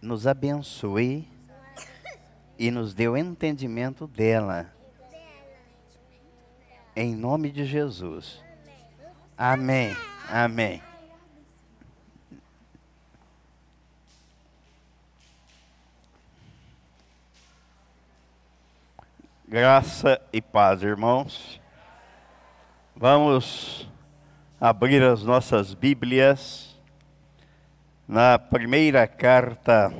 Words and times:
nos 0.00 0.26
abençoe 0.26 1.28
e 2.58 2.70
nos 2.70 2.94
dê 2.94 3.08
o 3.08 3.16
entendimento 3.16 4.06
dela. 4.06 4.72
Em 6.96 7.14
nome 7.14 7.50
de 7.50 7.64
Jesus. 7.64 8.42
Amém. 9.36 9.96
Amém. 10.28 10.82
Graça 19.48 20.20
e 20.32 20.40
paz, 20.40 20.82
irmãos. 20.82 21.60
Vamos 22.94 23.88
abrir 24.60 25.02
as 25.02 25.24
nossas 25.24 25.74
Bíblias 25.74 26.69
na 28.10 28.40
primeira 28.40 29.06
carta 29.06 29.94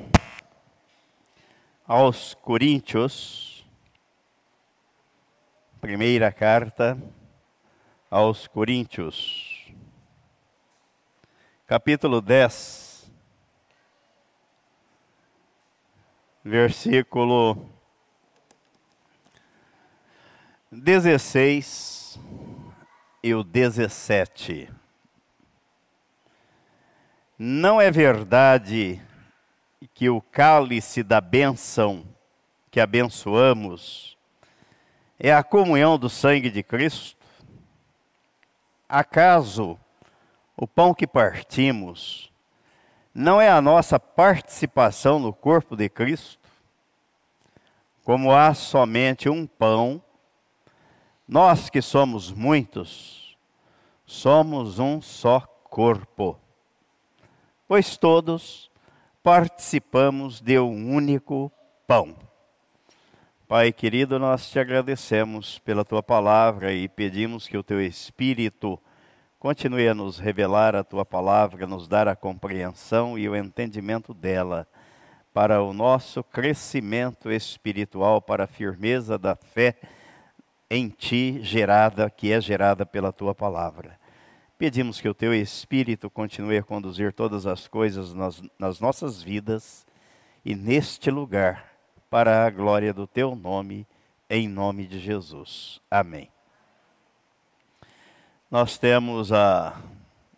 aos 1.87 2.33
Coríntios. 2.33 3.65
Primeira 5.79 6.29
carta 6.29 7.01
aos 8.09 8.47
Coríntios, 8.47 9.73
capítulo 11.65 12.21
10, 12.21 13.09
versículo 16.43 17.65
16 20.69 22.19
e 23.23 23.33
o 23.33 23.41
17. 23.41 24.80
Não 27.43 27.81
é 27.81 27.89
verdade 27.89 29.01
que 29.95 30.11
o 30.11 30.21
cálice 30.21 31.01
da 31.01 31.19
bênção 31.19 32.05
que 32.69 32.79
abençoamos 32.79 34.15
é 35.19 35.33
a 35.33 35.43
comunhão 35.43 35.97
do 35.97 36.07
sangue 36.07 36.51
de 36.51 36.61
Cristo? 36.61 37.17
Acaso 38.87 39.75
o 40.55 40.67
pão 40.67 40.93
que 40.93 41.07
partimos 41.07 42.31
não 43.11 43.41
é 43.41 43.49
a 43.49 43.59
nossa 43.59 43.99
participação 43.99 45.17
no 45.17 45.33
corpo 45.33 45.75
de 45.75 45.89
Cristo? 45.89 46.47
Como 48.03 48.31
há 48.31 48.53
somente 48.53 49.27
um 49.27 49.47
pão, 49.47 49.99
nós 51.27 51.71
que 51.71 51.81
somos 51.81 52.31
muitos, 52.31 53.35
somos 54.05 54.77
um 54.77 55.01
só 55.01 55.39
corpo, 55.63 56.39
pois 57.71 57.95
todos 57.95 58.69
participamos 59.23 60.41
de 60.41 60.59
um 60.59 60.93
único 60.93 61.49
pão. 61.87 62.17
Pai 63.47 63.71
querido, 63.71 64.19
nós 64.19 64.49
te 64.49 64.59
agradecemos 64.59 65.57
pela 65.59 65.85
tua 65.85 66.03
palavra 66.03 66.73
e 66.73 66.89
pedimos 66.89 67.47
que 67.47 67.57
o 67.57 67.63
teu 67.63 67.79
Espírito 67.79 68.77
continue 69.39 69.87
a 69.87 69.95
nos 69.95 70.19
revelar 70.19 70.75
a 70.75 70.83
tua 70.83 71.05
palavra, 71.05 71.65
nos 71.65 71.87
dar 71.87 72.09
a 72.09 72.15
compreensão 72.15 73.17
e 73.17 73.29
o 73.29 73.37
entendimento 73.37 74.13
dela, 74.13 74.67
para 75.33 75.63
o 75.63 75.71
nosso 75.71 76.21
crescimento 76.25 77.31
espiritual, 77.31 78.21
para 78.21 78.43
a 78.43 78.47
firmeza 78.47 79.17
da 79.17 79.33
fé 79.33 79.77
em 80.69 80.89
ti 80.89 81.39
gerada, 81.41 82.09
que 82.09 82.33
é 82.33 82.41
gerada 82.41 82.85
pela 82.85 83.13
tua 83.13 83.33
palavra. 83.33 84.00
Pedimos 84.61 85.01
que 85.01 85.09
o 85.09 85.13
teu 85.15 85.33
Espírito 85.33 86.07
continue 86.07 86.59
a 86.59 86.61
conduzir 86.61 87.11
todas 87.11 87.47
as 87.47 87.67
coisas 87.67 88.13
nas, 88.13 88.43
nas 88.59 88.79
nossas 88.79 89.19
vidas 89.19 89.87
e 90.45 90.53
neste 90.53 91.09
lugar, 91.09 91.73
para 92.11 92.45
a 92.45 92.49
glória 92.51 92.93
do 92.93 93.07
teu 93.07 93.35
nome, 93.35 93.87
em 94.29 94.47
nome 94.47 94.85
de 94.85 94.99
Jesus. 94.99 95.81
Amém. 95.89 96.29
Nós 98.51 98.77
temos 98.77 99.33
a 99.33 99.81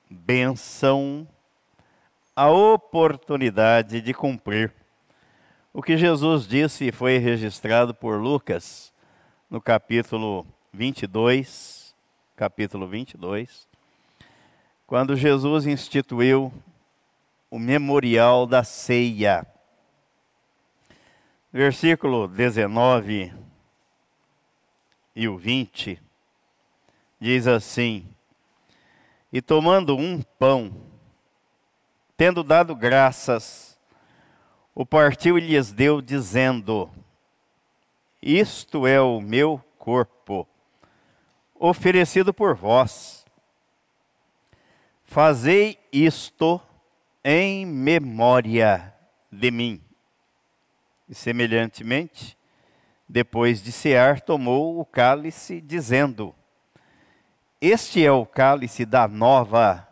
benção, 0.09 1.27
a 2.33 2.49
oportunidade 2.49 3.99
de 3.99 4.13
cumprir 4.13 4.73
o 5.73 5.81
que 5.81 5.97
Jesus 5.97 6.47
disse 6.47 6.87
e 6.87 6.91
foi 6.93 7.17
registrado 7.17 7.93
por 7.93 8.21
Lucas 8.21 8.93
no 9.49 9.59
capítulo 9.59 10.47
22, 10.71 11.93
capítulo 12.37 12.87
22, 12.87 13.72
quando 14.93 15.15
Jesus 15.15 15.65
instituiu 15.65 16.53
o 17.49 17.57
memorial 17.57 18.45
da 18.45 18.63
ceia. 18.63 19.43
Versículo 21.51 22.27
19 22.27 23.33
e 25.15 25.27
o 25.27 25.35
20 25.35 25.99
diz 27.19 27.47
assim: 27.47 28.07
E 29.31 29.41
tomando 29.41 29.97
um 29.97 30.21
pão, 30.21 30.71
tendo 32.15 32.43
dado 32.43 32.75
graças, 32.75 33.79
o 34.75 34.85
partiu 34.85 35.39
e 35.39 35.41
lhes 35.41 35.71
deu, 35.71 36.03
dizendo: 36.03 36.87
isto 38.21 38.85
é 38.85 39.01
o 39.01 39.19
meu 39.19 39.59
corpo, 39.79 40.47
oferecido 41.55 42.31
por 42.31 42.53
vós. 42.53 43.22
Fazei 45.13 45.77
isto 45.91 46.59
em 47.23 47.67
memória 47.67 48.91
de 49.31 49.51
mim. 49.51 49.79
E 51.07 51.13
semelhantemente, 51.13 52.35
depois 53.07 53.61
de 53.61 53.71
cear, 53.71 54.21
tomou 54.21 54.79
o 54.79 54.83
cálice, 54.83 55.61
dizendo: 55.61 56.33
Este 57.61 58.03
é 58.03 58.11
o 58.11 58.25
cálice 58.25 58.87
da 58.87 59.07
nova 59.07 59.87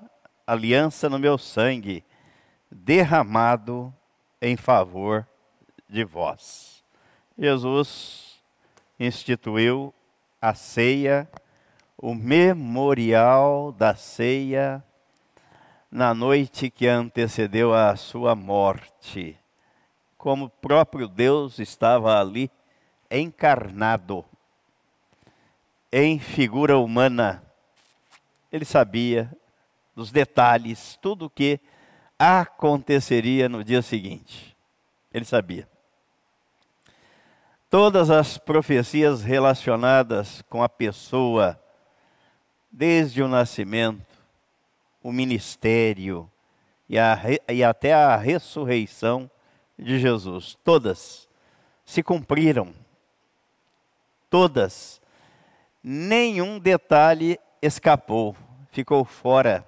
aliança 0.47 1.07
no 1.07 1.19
meu 1.19 1.37
sangue, 1.37 2.03
derramado 2.71 3.93
em 4.41 4.57
favor 4.57 5.27
de 5.87 6.03
vós. 6.03 6.83
Jesus 7.37 8.41
instituiu 8.99 9.93
a 10.41 10.55
ceia, 10.55 11.29
o 11.95 12.15
memorial 12.15 13.71
da 13.71 13.93
ceia, 13.93 14.83
na 15.91 16.13
noite 16.13 16.69
que 16.69 16.87
antecedeu 16.87 17.73
a 17.73 17.95
sua 17.95 18.33
morte, 18.33 19.37
como 20.17 20.45
o 20.45 20.49
próprio 20.49 21.07
Deus 21.07 21.59
estava 21.59 22.19
ali 22.19 22.49
encarnado, 23.09 24.23
em 25.91 26.17
figura 26.17 26.77
humana. 26.77 27.43
Ele 28.51 28.63
sabia 28.63 29.31
dos 29.95 30.11
detalhes, 30.11 30.97
tudo 31.01 31.25
o 31.25 31.29
que 31.29 31.59
aconteceria 32.17 33.49
no 33.49 33.63
dia 33.63 33.81
seguinte. 33.81 34.55
Ele 35.13 35.25
sabia 35.25 35.67
todas 37.71 38.09
as 38.09 38.37
profecias 38.37 39.23
relacionadas 39.23 40.43
com 40.49 40.61
a 40.61 40.67
pessoa, 40.67 41.57
desde 42.69 43.23
o 43.23 43.29
nascimento, 43.29 44.10
o 45.03 45.11
ministério 45.11 46.29
e, 46.87 46.99
a, 46.99 47.17
e 47.49 47.63
até 47.63 47.93
a 47.93 48.15
ressurreição 48.17 49.29
de 49.77 49.99
Jesus, 49.99 50.57
todas 50.63 51.27
se 51.85 52.03
cumpriram. 52.03 52.73
Todas. 54.29 55.01
Nenhum 55.83 56.59
detalhe 56.59 57.39
escapou, 57.61 58.35
ficou 58.71 59.03
fora 59.03 59.67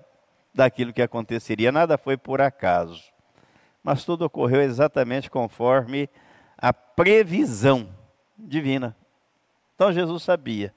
daquilo 0.54 0.94
que 0.94 1.02
aconteceria, 1.02 1.72
nada 1.72 1.98
foi 1.98 2.16
por 2.16 2.40
acaso. 2.40 3.04
Mas 3.84 4.06
tudo 4.06 4.26
ocorreu 4.26 4.62
exatamente 4.62 5.30
conforme 5.30 6.10
a 6.58 6.72
previsão 6.72 7.90
divina. 8.38 8.96
Então 9.76 9.92
Jesus 9.92 10.24
sabia, 10.24 10.74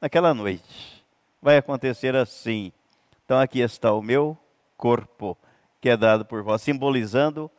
naquela 0.00 0.32
noite, 0.34 1.04
vai 1.40 1.56
acontecer 1.56 2.14
assim. 2.14 2.72
Então 3.26 3.40
aqui 3.40 3.58
está 3.58 3.92
o 3.92 4.00
meu 4.00 4.38
corpo, 4.76 5.36
que 5.80 5.88
é 5.88 5.96
dado 5.96 6.24
por 6.24 6.44
vós, 6.44 6.62
simbolizando, 6.62 7.50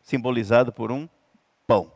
simbolizado 0.00 0.72
por 0.72 0.92
um 0.92 1.08
pão. 1.66 1.90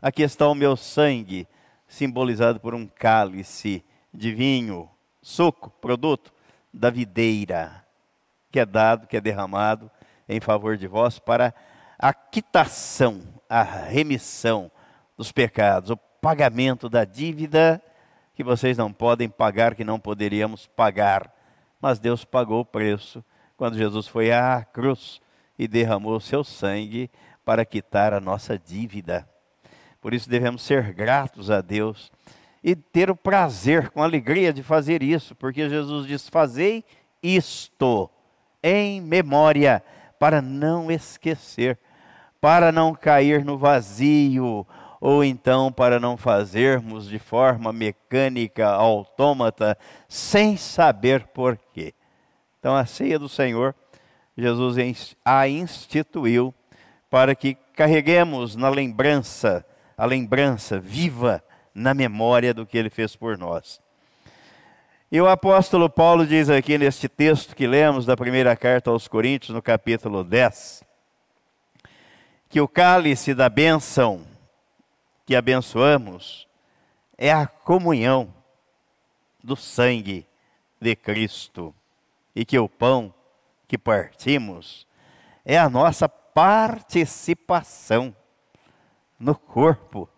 Aqui 0.00 0.22
está 0.22 0.48
o 0.48 0.54
meu 0.54 0.76
sangue, 0.76 1.46
simbolizado 1.86 2.58
por 2.58 2.74
um 2.74 2.84
cálice 2.84 3.84
de 4.12 4.34
vinho, 4.34 4.90
suco, 5.22 5.70
produto 5.80 6.32
da 6.74 6.90
videira, 6.90 7.86
que 8.50 8.58
é 8.58 8.66
dado, 8.66 9.06
que 9.06 9.16
é 9.16 9.20
derramado 9.20 9.88
em 10.28 10.40
favor 10.40 10.76
de 10.76 10.88
vós 10.88 11.20
para 11.20 11.54
a 11.96 12.12
quitação 12.12 13.22
a 13.48 13.62
remissão 13.62 14.68
dos 15.16 15.30
pecados, 15.30 15.90
o 15.90 15.96
pagamento 15.96 16.88
da 16.88 17.04
dívida 17.04 17.80
que 18.34 18.42
vocês 18.42 18.76
não 18.76 18.92
podem 18.92 19.28
pagar, 19.28 19.76
que 19.76 19.84
não 19.84 20.00
poderíamos 20.00 20.66
pagar. 20.66 21.32
Mas 21.82 21.98
Deus 21.98 22.24
pagou 22.24 22.60
o 22.60 22.64
preço 22.64 23.24
quando 23.56 23.76
Jesus 23.76 24.06
foi 24.06 24.30
à 24.30 24.64
cruz 24.64 25.20
e 25.58 25.66
derramou 25.66 26.20
seu 26.20 26.44
sangue 26.44 27.10
para 27.44 27.64
quitar 27.64 28.14
a 28.14 28.20
nossa 28.20 28.56
dívida. 28.56 29.28
Por 30.00 30.14
isso 30.14 30.30
devemos 30.30 30.62
ser 30.62 30.92
gratos 30.92 31.50
a 31.50 31.60
Deus 31.60 32.12
e 32.62 32.76
ter 32.76 33.10
o 33.10 33.16
prazer, 33.16 33.90
com 33.90 34.00
alegria, 34.00 34.52
de 34.52 34.62
fazer 34.62 35.02
isso, 35.02 35.34
porque 35.34 35.68
Jesus 35.68 36.06
diz: 36.06 36.28
Fazei 36.28 36.84
isto 37.20 38.08
em 38.62 39.00
memória, 39.00 39.82
para 40.20 40.40
não 40.40 40.88
esquecer, 40.88 41.76
para 42.40 42.70
não 42.70 42.94
cair 42.94 43.44
no 43.44 43.58
vazio, 43.58 44.64
ou 45.04 45.24
então 45.24 45.72
para 45.72 45.98
não 45.98 46.16
fazermos 46.16 47.08
de 47.08 47.18
forma 47.18 47.72
mecânica, 47.72 48.68
autômata, 48.68 49.76
sem 50.08 50.56
saber 50.56 51.26
porquê. 51.34 51.92
Então, 52.60 52.76
a 52.76 52.86
ceia 52.86 53.18
do 53.18 53.28
Senhor, 53.28 53.74
Jesus 54.38 54.76
a 55.24 55.48
instituiu 55.48 56.54
para 57.10 57.34
que 57.34 57.56
carreguemos 57.74 58.54
na 58.54 58.68
lembrança, 58.68 59.66
a 59.98 60.06
lembrança 60.06 60.78
viva 60.78 61.42
na 61.74 61.92
memória 61.92 62.54
do 62.54 62.64
que 62.64 62.78
ele 62.78 62.88
fez 62.88 63.16
por 63.16 63.36
nós. 63.36 63.80
E 65.10 65.20
o 65.20 65.26
apóstolo 65.26 65.90
Paulo 65.90 66.24
diz 66.24 66.48
aqui 66.48 66.78
neste 66.78 67.08
texto 67.08 67.56
que 67.56 67.66
lemos 67.66 68.06
da 68.06 68.16
primeira 68.16 68.54
carta 68.54 68.90
aos 68.90 69.08
Coríntios, 69.08 69.52
no 69.52 69.60
capítulo 69.60 70.22
10, 70.22 70.84
que 72.48 72.60
o 72.60 72.68
cálice 72.68 73.34
da 73.34 73.48
bênção 73.48 74.30
que 75.26 75.36
abençoamos 75.36 76.48
é 77.16 77.32
a 77.32 77.46
comunhão 77.46 78.34
do 79.42 79.56
sangue 79.56 80.26
de 80.80 80.96
Cristo 80.96 81.74
e 82.34 82.44
que 82.44 82.58
o 82.58 82.68
pão 82.68 83.14
que 83.68 83.78
partimos 83.78 84.86
é 85.44 85.58
a 85.58 85.68
nossa 85.68 86.08
participação 86.08 88.14
no 89.18 89.34
corpo 89.34 90.08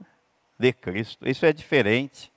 de 0.59 0.73
Cristo. 0.73 1.29
Isso 1.29 1.45
é 1.45 1.53
diferente 1.53 2.33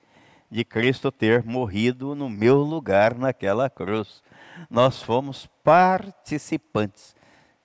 de 0.50 0.64
Cristo 0.64 1.10
ter 1.10 1.44
morrido 1.44 2.14
no 2.14 2.28
meu 2.28 2.58
lugar 2.58 3.14
naquela 3.14 3.68
cruz. 3.68 4.22
Nós 4.68 5.02
fomos 5.02 5.46
participantes. 5.62 7.14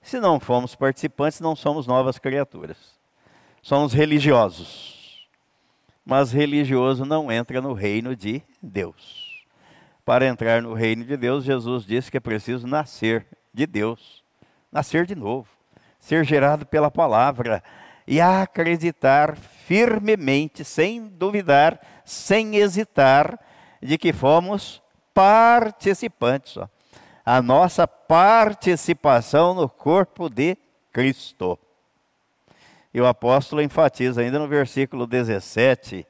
Se 0.02 0.20
não 0.20 0.38
fomos 0.38 0.74
participantes, 0.74 1.40
não 1.40 1.56
somos 1.56 1.86
novas 1.86 2.18
criaturas. 2.18 2.76
Somos 3.62 3.92
religiosos. 3.92 4.93
Mas 6.04 6.32
religioso 6.32 7.04
não 7.04 7.32
entra 7.32 7.60
no 7.60 7.72
reino 7.72 8.14
de 8.14 8.42
Deus. 8.62 9.42
Para 10.04 10.26
entrar 10.26 10.60
no 10.60 10.74
reino 10.74 11.04
de 11.04 11.16
Deus, 11.16 11.44
Jesus 11.44 11.86
disse 11.86 12.10
que 12.10 12.18
é 12.18 12.20
preciso 12.20 12.66
nascer 12.66 13.26
de 13.52 13.66
Deus, 13.66 14.22
nascer 14.70 15.06
de 15.06 15.14
novo, 15.14 15.48
ser 15.98 16.24
gerado 16.24 16.66
pela 16.66 16.90
palavra 16.90 17.62
e 18.06 18.20
acreditar 18.20 19.34
firmemente, 19.36 20.62
sem 20.62 21.06
duvidar, 21.06 21.80
sem 22.04 22.56
hesitar, 22.56 23.40
de 23.80 23.96
que 23.96 24.12
fomos 24.12 24.82
participantes. 25.14 26.58
Ó. 26.58 26.68
A 27.24 27.40
nossa 27.40 27.88
participação 27.88 29.54
no 29.54 29.68
corpo 29.68 30.28
de 30.28 30.58
Cristo. 30.92 31.58
E 32.94 33.00
o 33.00 33.06
apóstolo 33.06 33.60
enfatiza 33.60 34.20
ainda 34.20 34.38
no 34.38 34.46
versículo 34.46 35.04
17: 35.04 36.06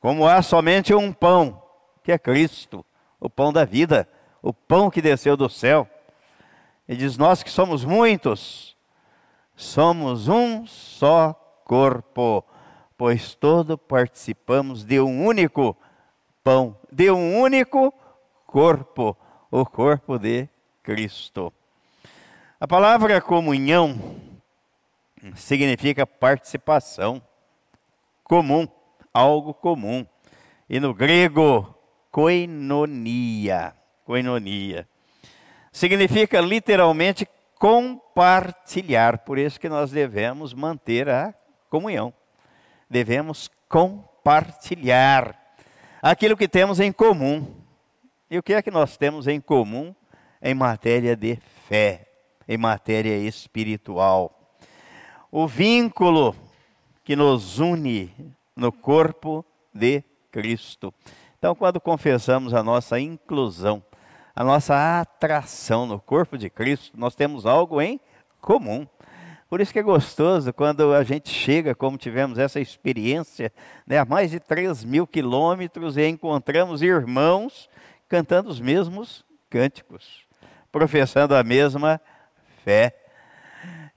como 0.00 0.26
há 0.26 0.40
somente 0.40 0.94
um 0.94 1.12
pão, 1.12 1.62
que 2.02 2.10
é 2.10 2.18
Cristo, 2.18 2.84
o 3.20 3.28
pão 3.28 3.52
da 3.52 3.66
vida, 3.66 4.08
o 4.42 4.52
pão 4.52 4.90
que 4.90 5.02
desceu 5.02 5.36
do 5.36 5.48
céu. 5.50 5.86
E 6.88 6.96
diz: 6.96 7.18
Nós 7.18 7.42
que 7.42 7.50
somos 7.50 7.84
muitos, 7.84 8.74
somos 9.54 10.26
um 10.26 10.66
só 10.66 11.34
corpo, 11.64 12.42
pois 12.96 13.34
todos 13.34 13.76
participamos 13.86 14.84
de 14.86 14.98
um 15.00 15.26
único 15.26 15.76
pão, 16.42 16.76
de 16.90 17.10
um 17.10 17.38
único 17.38 17.92
corpo, 18.46 19.14
o 19.50 19.66
corpo 19.66 20.18
de 20.18 20.48
Cristo. 20.82 21.52
A 22.58 22.66
palavra 22.66 23.20
comunhão 23.20 24.31
significa 25.34 26.06
participação, 26.06 27.22
comum, 28.24 28.66
algo 29.12 29.54
comum. 29.54 30.06
E 30.68 30.80
no 30.80 30.94
grego, 30.94 31.74
koinonia, 32.10 33.74
koinonia. 34.04 34.88
Significa 35.70 36.40
literalmente 36.40 37.26
compartilhar, 37.58 39.18
por 39.18 39.38
isso 39.38 39.60
que 39.60 39.68
nós 39.68 39.90
devemos 39.90 40.52
manter 40.52 41.08
a 41.08 41.34
comunhão. 41.70 42.12
Devemos 42.90 43.50
compartilhar 43.68 45.38
aquilo 46.02 46.36
que 46.36 46.48
temos 46.48 46.80
em 46.80 46.92
comum. 46.92 47.54
E 48.30 48.38
o 48.38 48.42
que 48.42 48.54
é 48.54 48.62
que 48.62 48.70
nós 48.70 48.96
temos 48.96 49.26
em 49.26 49.40
comum 49.40 49.94
em 50.42 50.54
matéria 50.54 51.14
de 51.14 51.36
fé, 51.68 52.08
em 52.48 52.58
matéria 52.58 53.16
espiritual? 53.16 54.41
O 55.34 55.48
vínculo 55.48 56.36
que 57.02 57.16
nos 57.16 57.58
une 57.58 58.14
no 58.54 58.70
corpo 58.70 59.42
de 59.72 60.04
Cristo. 60.30 60.92
Então, 61.38 61.54
quando 61.54 61.80
confessamos 61.80 62.52
a 62.52 62.62
nossa 62.62 63.00
inclusão, 63.00 63.82
a 64.36 64.44
nossa 64.44 65.00
atração 65.00 65.86
no 65.86 65.98
corpo 65.98 66.36
de 66.36 66.50
Cristo, 66.50 66.92
nós 67.00 67.14
temos 67.14 67.46
algo 67.46 67.80
em 67.80 67.98
comum. 68.42 68.86
Por 69.48 69.62
isso 69.62 69.72
que 69.72 69.78
é 69.78 69.82
gostoso 69.82 70.52
quando 70.52 70.92
a 70.92 71.02
gente 71.02 71.30
chega, 71.30 71.74
como 71.74 71.96
tivemos 71.96 72.38
essa 72.38 72.60
experiência, 72.60 73.50
né, 73.86 73.96
a 73.96 74.04
mais 74.04 74.30
de 74.30 74.38
3 74.38 74.84
mil 74.84 75.06
quilômetros 75.06 75.96
e 75.96 76.06
encontramos 76.06 76.82
irmãos 76.82 77.70
cantando 78.06 78.50
os 78.50 78.60
mesmos 78.60 79.24
cânticos, 79.48 80.26
professando 80.70 81.34
a 81.34 81.42
mesma 81.42 81.98
fé. 82.62 83.01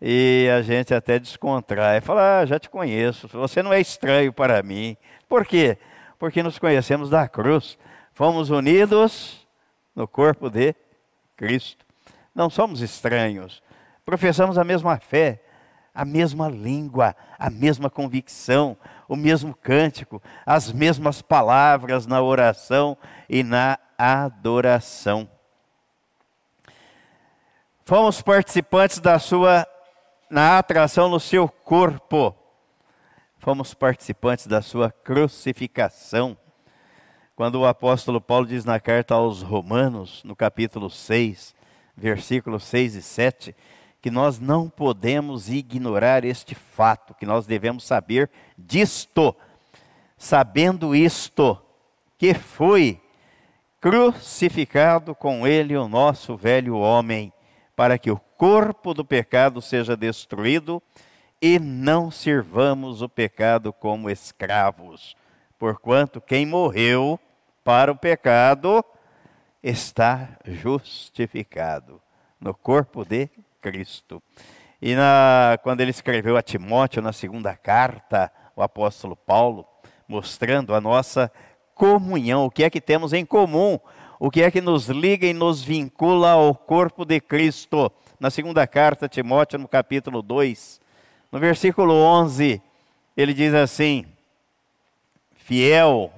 E 0.07 0.47
a 0.55 0.61
gente 0.61 0.93
até 0.93 1.17
descontrai, 1.17 1.99
fala, 1.99 2.41
ah, 2.41 2.45
já 2.45 2.59
te 2.59 2.69
conheço, 2.69 3.27
você 3.27 3.63
não 3.63 3.73
é 3.73 3.81
estranho 3.81 4.31
para 4.31 4.61
mim. 4.61 4.95
Por 5.27 5.47
quê? 5.47 5.79
Porque 6.19 6.43
nos 6.43 6.59
conhecemos 6.59 7.09
da 7.09 7.27
cruz, 7.27 7.75
fomos 8.13 8.51
unidos 8.51 9.47
no 9.95 10.07
corpo 10.07 10.47
de 10.47 10.75
Cristo. 11.35 11.83
Não 12.35 12.51
somos 12.51 12.81
estranhos, 12.81 13.63
professamos 14.05 14.59
a 14.59 14.63
mesma 14.63 14.99
fé, 14.99 15.41
a 15.91 16.05
mesma 16.05 16.49
língua, 16.49 17.15
a 17.39 17.50
mesma 17.50 17.89
convicção, 17.89 18.77
o 19.07 19.15
mesmo 19.15 19.55
cântico, 19.55 20.21
as 20.45 20.71
mesmas 20.71 21.24
palavras 21.24 22.05
na 22.05 22.21
oração 22.21 22.95
e 23.27 23.41
na 23.41 23.79
adoração. 23.97 25.27
Fomos 27.83 28.21
participantes 28.21 29.00
da 29.00 29.17
sua 29.17 29.65
na 30.36 30.58
atração 30.58 31.08
no 31.08 31.18
seu 31.18 31.48
corpo. 31.48 32.36
Fomos 33.38 33.74
participantes 33.74 34.48
da 34.48 34.62
sua 34.62 34.92
crucificação. 34.92 36.38
Quando 37.38 37.56
o 37.56 37.65
apóstolo 37.65 38.20
Paulo 38.20 38.46
diz 38.46 38.65
na 38.65 38.77
carta 38.77 39.13
aos 39.15 39.42
Romanos, 39.42 40.22
no 40.25 40.36
capítulo 40.36 40.89
6, 40.89 41.56
versículos 41.96 42.65
6 42.65 42.96
e 42.96 43.01
7, 43.01 43.56
que 44.01 44.12
nós 44.12 44.38
não 44.38 44.68
podemos 44.68 45.50
ignorar 45.50 46.25
este 46.25 46.54
fato, 46.54 47.13
que 47.13 47.25
nós 47.25 47.46
devemos 47.46 47.86
saber 47.86 48.30
disto, 48.58 49.34
sabendo 50.18 50.94
isto, 50.94 51.58
que 52.18 52.34
foi 52.34 53.01
crucificado 53.80 55.15
com 55.15 55.48
ele 55.48 55.77
o 55.77 55.88
nosso 55.88 56.36
velho 56.36 56.75
homem, 56.75 57.32
para 57.74 57.98
que 57.98 58.12
o 58.12 58.20
corpo 58.38 58.94
do 58.94 59.06
pecado 59.06 59.62
seja 59.62 59.96
destruído 59.96 60.82
e 61.42 61.60
não 61.60 62.10
sirvamos 62.10 63.01
o 63.01 63.10
pecado 63.10 63.72
como 63.72 64.10
escravos, 64.10 65.15
porquanto 65.60 66.22
quem 66.22 66.46
morreu 66.46 67.20
para 67.63 67.92
o 67.92 67.96
pecado 67.96 68.84
está 69.62 70.38
justificado 70.46 72.01
no 72.39 72.54
corpo 72.54 73.04
de 73.04 73.30
Cristo. 73.62 74.22
E 74.82 74.96
na, 74.96 75.58
quando 75.63 75.82
ele 75.82 75.92
escreveu 75.92 76.38
a 76.38 76.42
Timóteo, 76.42 77.01
na 77.01 77.12
segunda 77.12 77.56
carta, 77.56 78.32
o 78.56 78.62
apóstolo 78.62 79.15
Paulo, 79.15 79.65
mostrando 80.08 80.75
a 80.75 80.82
nossa 80.82 81.32
comunhão, 81.74 82.46
o 82.46 82.51
que 82.51 82.63
é 82.63 82.70
que 82.70 82.80
temos 82.80 83.13
em 83.13 83.25
comum, 83.25 83.80
o 84.20 84.30
que 84.30 84.42
é 84.42 84.51
que 84.51 84.62
nos 84.62 84.88
liga 84.88 85.25
e 85.25 85.34
nos 85.34 85.63
vincula 85.63 86.32
ao 86.32 86.54
corpo 86.56 87.04
de 87.04 87.20
Cristo. 87.20 87.92
Na 88.19 88.29
segunda 88.29 88.65
carta, 88.65 89.07
Timóteo, 89.10 89.60
no 89.60 89.67
capítulo 89.67 90.22
2, 90.22 90.79
no 91.31 91.39
versículo 91.39 91.93
11, 91.93 92.62
ele 93.15 93.34
diz 93.34 93.53
assim: 93.53 94.05
Fiel 95.36 96.12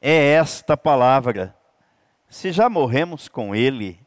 é 0.00 0.32
esta 0.32 0.76
palavra, 0.76 1.54
se 2.28 2.52
já 2.52 2.68
morremos 2.68 3.28
com 3.28 3.54
ele, 3.54 4.00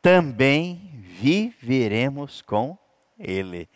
também 0.00 0.88
viveremos 1.20 2.40
com 2.40 2.78
Ele. 3.18 3.68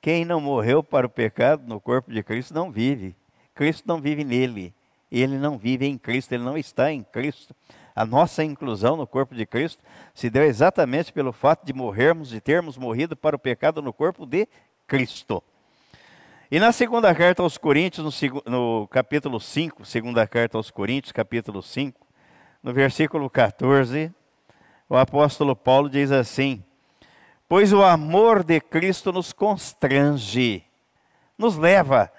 Quem 0.00 0.24
não 0.24 0.40
morreu 0.40 0.82
para 0.82 1.06
o 1.06 1.10
pecado 1.10 1.62
no 1.66 1.80
corpo 1.80 2.10
de 2.10 2.22
Cristo 2.22 2.52
não 2.52 2.70
vive. 2.70 3.14
Cristo 3.54 3.86
não 3.86 4.00
vive 4.00 4.24
nele. 4.24 4.74
Ele 5.10 5.38
não 5.38 5.58
vive 5.58 5.86
em 5.86 5.96
Cristo, 5.96 6.32
ele 6.32 6.42
não 6.42 6.56
está 6.56 6.92
em 6.92 7.02
Cristo. 7.02 7.54
A 8.00 8.06
nossa 8.06 8.42
inclusão 8.42 8.96
no 8.96 9.06
corpo 9.06 9.34
de 9.34 9.44
Cristo 9.44 9.84
se 10.14 10.30
deu 10.30 10.44
exatamente 10.44 11.12
pelo 11.12 11.34
fato 11.34 11.66
de 11.66 11.74
morrermos, 11.74 12.30
de 12.30 12.40
termos 12.40 12.78
morrido 12.78 13.14
para 13.14 13.36
o 13.36 13.38
pecado 13.38 13.82
no 13.82 13.92
corpo 13.92 14.24
de 14.24 14.48
Cristo. 14.86 15.42
E 16.50 16.58
na 16.58 16.72
segunda 16.72 17.14
carta 17.14 17.42
aos 17.42 17.58
Coríntios, 17.58 18.22
no, 18.22 18.42
no 18.46 18.88
capítulo 18.88 19.38
5, 19.38 19.84
segunda 19.84 20.26
carta 20.26 20.56
aos 20.56 20.70
Coríntios, 20.70 21.12
capítulo 21.12 21.62
5, 21.62 22.06
no 22.62 22.72
versículo 22.72 23.28
14, 23.28 24.10
o 24.88 24.96
apóstolo 24.96 25.54
Paulo 25.54 25.90
diz 25.90 26.10
assim: 26.10 26.64
Pois 27.46 27.70
o 27.70 27.84
amor 27.84 28.42
de 28.42 28.62
Cristo 28.62 29.12
nos 29.12 29.30
constrange, 29.30 30.64
nos 31.36 31.54
leva 31.58 32.10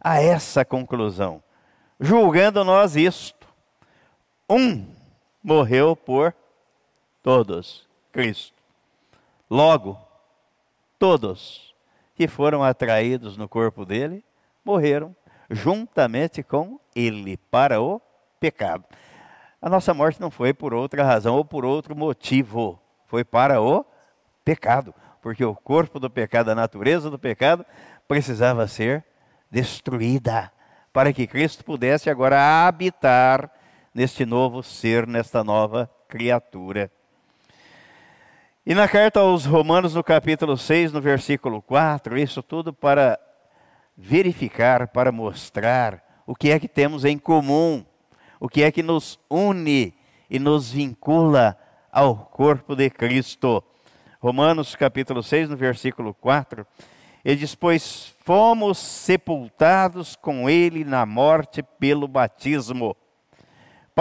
a 0.00 0.20
essa 0.20 0.64
conclusão, 0.64 1.40
julgando 2.00 2.64
nós 2.64 2.96
isto: 2.96 3.46
um 4.48 4.98
morreu 5.42 5.96
por 5.96 6.34
todos, 7.22 7.88
Cristo. 8.12 8.54
Logo, 9.48 9.98
todos 10.98 11.74
que 12.14 12.28
foram 12.28 12.62
atraídos 12.62 13.36
no 13.36 13.48
corpo 13.48 13.84
dele 13.84 14.24
morreram 14.64 15.14
juntamente 15.50 16.42
com 16.42 16.78
ele 16.94 17.36
para 17.36 17.80
o 17.80 18.00
pecado. 18.38 18.84
A 19.60 19.68
nossa 19.68 19.92
morte 19.92 20.20
não 20.20 20.30
foi 20.30 20.54
por 20.54 20.72
outra 20.72 21.04
razão 21.04 21.36
ou 21.36 21.44
por 21.44 21.64
outro 21.64 21.96
motivo, 21.96 22.80
foi 23.06 23.24
para 23.24 23.60
o 23.60 23.84
pecado, 24.44 24.94
porque 25.20 25.44
o 25.44 25.54
corpo 25.54 25.98
do 25.98 26.08
pecado, 26.08 26.50
a 26.50 26.54
natureza 26.54 27.10
do 27.10 27.18
pecado, 27.18 27.66
precisava 28.06 28.66
ser 28.66 29.04
destruída 29.50 30.50
para 30.92 31.12
que 31.12 31.26
Cristo 31.26 31.64
pudesse 31.64 32.08
agora 32.08 32.66
habitar 32.66 33.50
neste 33.94 34.24
novo 34.24 34.62
ser, 34.62 35.06
nesta 35.06 35.42
nova 35.42 35.90
criatura. 36.08 36.90
E 38.66 38.74
na 38.74 38.86
carta 38.86 39.20
aos 39.20 39.44
Romanos, 39.44 39.94
no 39.94 40.04
capítulo 40.04 40.56
6, 40.56 40.92
no 40.92 41.00
versículo 41.00 41.62
4, 41.62 42.18
isso 42.18 42.42
tudo 42.42 42.72
para 42.72 43.18
verificar, 43.96 44.88
para 44.88 45.10
mostrar 45.10 46.22
o 46.26 46.34
que 46.34 46.50
é 46.50 46.58
que 46.58 46.68
temos 46.68 47.04
em 47.04 47.18
comum 47.18 47.84
o 48.40 48.48
que 48.48 48.62
é 48.62 48.72
que 48.72 48.82
nos 48.82 49.20
une 49.28 49.94
e 50.28 50.38
nos 50.38 50.72
vincula 50.72 51.56
ao 51.92 52.16
corpo 52.16 52.74
de 52.74 52.88
Cristo. 52.88 53.62
Romanos 54.18 54.74
capítulo 54.74 55.22
6, 55.22 55.50
no 55.50 55.56
versículo 55.56 56.14
4, 56.14 56.66
ele 57.22 57.36
diz: 57.36 57.54
Pois 57.54 58.14
fomos 58.24 58.78
sepultados 58.78 60.16
com 60.16 60.48
ele 60.48 60.84
na 60.84 61.04
morte 61.04 61.62
pelo 61.62 62.08
batismo, 62.08 62.96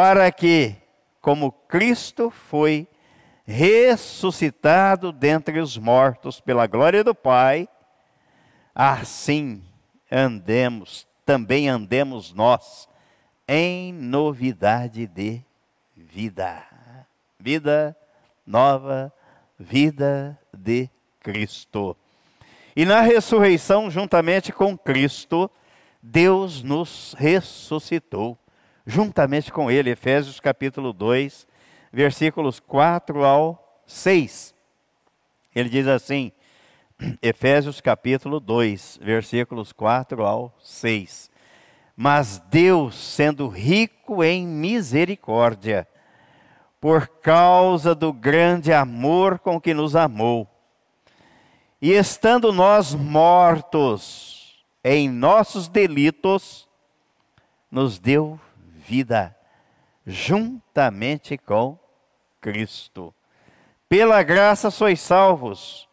para 0.02 0.32
que, 0.32 0.78
como 1.20 1.52
Cristo 1.52 2.30
foi 2.30 2.88
ressuscitado 3.46 5.12
dentre 5.12 5.60
os 5.60 5.78
mortos 5.78 6.40
pela 6.40 6.66
glória 6.68 7.04
do 7.04 7.14
Pai, 7.14 7.68
assim 8.74 9.62
andemos, 10.10 11.06
também 11.26 11.68
andemos 11.68 12.34
nós 12.34 12.88
em 13.46 13.92
novidade 13.92 15.06
de 15.06 15.44
vida. 15.98 16.64
Vida 17.38 17.94
nova, 18.48 19.12
vida 19.60 20.40
de 20.58 20.90
Cristo. 21.20 21.94
E 22.74 22.86
na 22.86 23.02
ressurreição, 23.02 23.92
juntamente 23.92 24.54
com 24.54 24.78
Cristo, 24.78 25.52
Deus 26.02 26.64
nos 26.64 27.14
ressuscitou, 27.20 28.38
juntamente 28.90 29.54
com 29.54 29.70
Ele. 29.70 29.92
Efésios 29.92 30.40
capítulo 30.40 30.92
2, 30.92 31.48
versículos 31.94 32.60
4 32.60 33.24
ao 33.24 33.82
6. 33.86 34.56
Ele 35.56 35.70
diz 35.70 35.88
assim, 35.88 36.32
Efésios 37.22 37.80
capítulo 37.80 38.40
2, 38.40 39.00
versículos 39.02 39.72
4 39.72 40.26
ao 40.26 40.54
6. 40.60 41.30
Mas 41.96 42.40
Deus, 42.50 42.96
sendo 42.96 43.48
rico 43.48 44.24
em 44.24 44.48
misericórdia, 44.48 45.88
por 46.82 47.08
causa 47.08 47.94
do 47.94 48.12
grande 48.12 48.74
amor 48.74 49.38
com 49.38 49.62
que 49.62 49.74
nos 49.74 49.96
amou, 49.96 50.48
e 51.82 51.92
estando 51.92 52.52
nós 52.52 52.96
mortos 52.96 54.66
em 54.84 55.10
nossos 55.10 55.68
delitos, 55.68 56.68
nos 57.70 58.00
deu 58.00 58.40
vida 58.90 59.36
juntamente 60.04 61.38
com 61.38 61.78
Cristo. 62.42 63.14
Pela 63.88 64.24
graça 64.24 64.72
sois 64.72 65.00
salvos, 65.00 65.88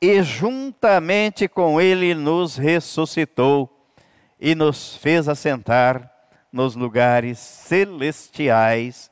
e 0.00 0.22
juntamente 0.22 1.46
com 1.46 1.78
Ele 1.78 2.14
nos 2.14 2.56
ressuscitou 2.56 3.70
e 4.40 4.54
nos 4.54 4.96
fez 4.96 5.28
assentar 5.28 6.10
nos 6.50 6.74
lugares 6.74 7.38
celestiais 7.38 9.10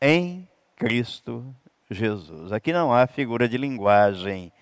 em 0.00 0.48
Cristo 0.76 1.54
Jesus. 1.90 2.52
Aqui 2.52 2.72
não 2.72 2.92
há 2.92 3.06
figura 3.06 3.48
de 3.48 3.58
linguagem. 3.58 4.52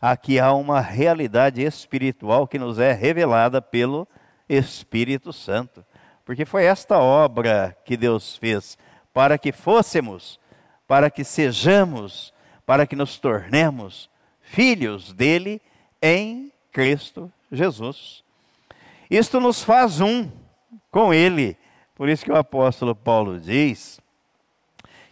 Aqui 0.00 0.38
há 0.38 0.52
uma 0.52 0.80
realidade 0.80 1.62
espiritual 1.62 2.46
que 2.46 2.58
nos 2.58 2.78
é 2.78 2.92
revelada 2.92 3.60
pelo 3.60 4.06
Espírito 4.48 5.32
Santo. 5.32 5.84
Porque 6.28 6.44
foi 6.44 6.64
esta 6.64 6.98
obra 6.98 7.74
que 7.86 7.96
Deus 7.96 8.36
fez 8.36 8.76
para 9.14 9.38
que 9.38 9.50
fôssemos, 9.50 10.38
para 10.86 11.10
que 11.10 11.24
sejamos, 11.24 12.34
para 12.66 12.86
que 12.86 12.94
nos 12.94 13.18
tornemos 13.18 14.10
filhos 14.42 15.14
dele 15.14 15.58
em 16.02 16.52
Cristo 16.70 17.32
Jesus. 17.50 18.22
Isto 19.10 19.40
nos 19.40 19.62
faz 19.64 20.02
um 20.02 20.30
com 20.90 21.14
Ele. 21.14 21.56
Por 21.94 22.10
isso 22.10 22.26
que 22.26 22.30
o 22.30 22.36
apóstolo 22.36 22.94
Paulo 22.94 23.40
diz 23.40 23.98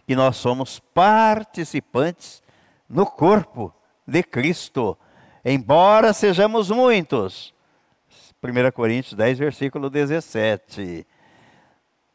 que 0.05 0.15
nós 0.15 0.37
somos 0.37 0.77
participantes 0.77 2.43
no 2.87 3.07
corpo 3.07 3.73
de 4.05 4.21
Cristo, 4.21 4.95
embora 5.43 6.13
sejamos 6.13 6.69
muitos. 6.69 7.56
1 8.41 8.71
Coríntios 8.71 9.13
10, 9.13 9.39
versículo 9.39 9.89
17. 9.89 11.05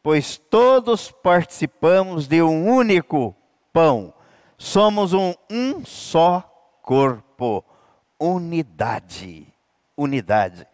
Pois 0.02 0.38
todos 0.38 1.10
participamos 1.10 2.28
de 2.28 2.40
um 2.42 2.68
único 2.68 3.34
pão, 3.72 4.14
somos 4.56 5.12
um, 5.12 5.34
um 5.50 5.84
só 5.84 6.40
corpo, 6.82 7.64
unidade. 8.18 9.46
Unidade. 9.96 10.66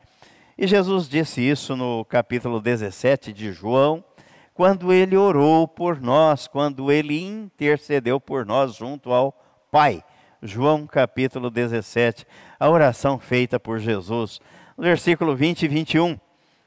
E 0.56 0.66
Jesus 0.66 1.08
disse 1.08 1.40
isso 1.40 1.76
no 1.76 2.04
capítulo 2.04 2.60
17 2.60 3.32
de 3.32 3.52
João, 3.52 4.04
quando 4.52 4.92
ele 4.92 5.16
orou 5.16 5.66
por 5.66 6.00
nós, 6.00 6.46
quando 6.46 6.90
ele 6.90 7.22
intercedeu 7.22 8.20
por 8.20 8.44
nós 8.44 8.74
junto 8.74 9.12
ao 9.12 9.32
Pai. 9.70 10.02
João 10.42 10.86
capítulo 10.86 11.50
17, 11.50 12.26
a 12.58 12.68
oração 12.68 13.18
feita 13.18 13.58
por 13.58 13.78
Jesus. 13.78 14.40
Versículo 14.78 15.34
20 15.34 15.64
e 15.64 15.68
21, 15.68 16.20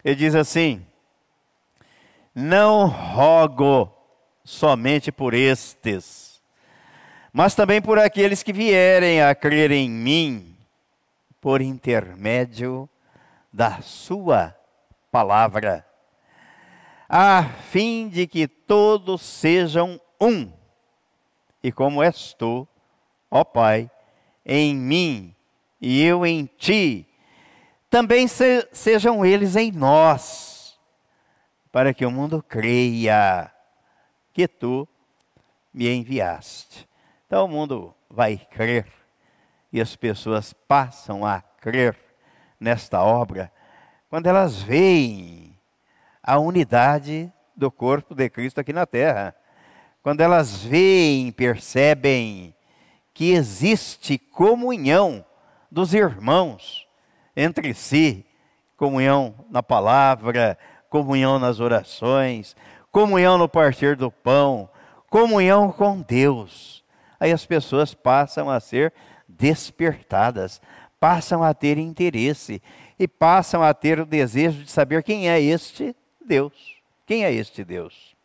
ele 0.04 0.16
diz 0.16 0.36
assim: 0.36 0.86
Não 2.36 2.86
rogo 2.86 3.90
somente 4.44 5.14
por 5.14 5.34
estes, 5.34 6.42
mas 7.32 7.56
também 7.56 7.82
por 7.82 7.98
aqueles 7.98 8.44
que 8.44 8.52
vierem 8.52 9.22
a 9.22 9.34
crer 9.34 9.72
em 9.72 9.90
mim, 9.90 10.58
por 11.40 11.62
intermédio 11.62 12.90
da 13.52 13.82
Sua 13.82 14.54
palavra, 15.10 15.88
a 17.08 17.46
fim 17.70 18.10
de 18.10 18.28
que 18.28 18.46
todos 18.46 19.22
sejam 19.22 19.98
um. 20.20 20.52
E 21.64 21.72
como 21.72 22.04
és 22.04 22.34
tu, 22.34 22.68
ó 23.30 23.46
Pai, 23.46 23.90
em 24.46 24.76
mim 24.76 25.34
e 25.80 26.04
eu 26.04 26.26
em 26.26 26.46
ti, 26.58 27.08
também 27.92 28.26
se, 28.26 28.66
sejam 28.72 29.26
eles 29.26 29.58
em 29.58 29.70
nós, 29.70 30.80
para 31.74 31.94
que 31.94 32.06
o 32.06 32.10
mundo 32.10 32.42
creia 32.42 33.52
que 34.32 34.48
tu 34.48 34.88
me 35.74 35.94
enviaste. 35.94 36.88
Então 37.28 37.44
o 37.44 37.50
mundo 37.50 37.94
vai 38.10 38.38
crer 38.38 38.88
e 39.74 39.82
as 39.82 39.94
pessoas 39.98 40.54
passam 40.54 41.26
a 41.26 41.42
crer 41.42 41.98
nesta 42.58 43.04
obra, 43.04 43.52
quando 44.10 44.28
elas 44.28 44.62
veem 44.62 45.60
a 46.24 46.40
unidade 46.40 47.32
do 47.54 47.70
corpo 47.70 48.16
de 48.16 48.30
Cristo 48.30 48.62
aqui 48.62 48.72
na 48.72 48.86
terra, 48.86 49.36
quando 50.02 50.22
elas 50.22 50.64
veem, 50.64 51.30
percebem 51.32 52.56
que 53.14 53.34
existe 53.34 54.18
comunhão 54.18 55.26
dos 55.70 55.94
irmãos 55.94 56.90
entre 57.36 57.74
si, 57.74 58.26
comunhão 58.76 59.36
na 59.50 59.62
palavra, 59.62 60.58
comunhão 60.90 61.40
nas 61.40 61.60
orações, 61.60 62.56
comunhão 62.92 63.38
no 63.38 63.48
partir 63.48 63.96
do 63.96 64.12
pão, 64.12 64.70
comunhão 65.10 65.72
com 65.72 66.02
Deus. 66.02 66.84
Aí 67.20 67.32
as 67.32 67.46
pessoas 67.46 67.94
passam 67.94 68.50
a 68.50 68.60
ser 68.60 68.94
despertadas, 69.28 70.62
passam 71.00 71.44
a 71.44 71.54
ter 71.54 71.78
interesse 71.78 72.62
e 73.00 73.08
passam 73.08 73.64
a 73.64 73.74
ter 73.74 74.00
o 74.00 74.06
desejo 74.06 74.64
de 74.64 74.72
saber 74.72 75.04
quem 75.04 75.30
é 75.30 75.40
este 75.40 75.96
Deus. 76.26 76.82
Quem 77.06 77.26
é 77.26 77.34
este 77.34 77.64
Deus? 77.64 78.16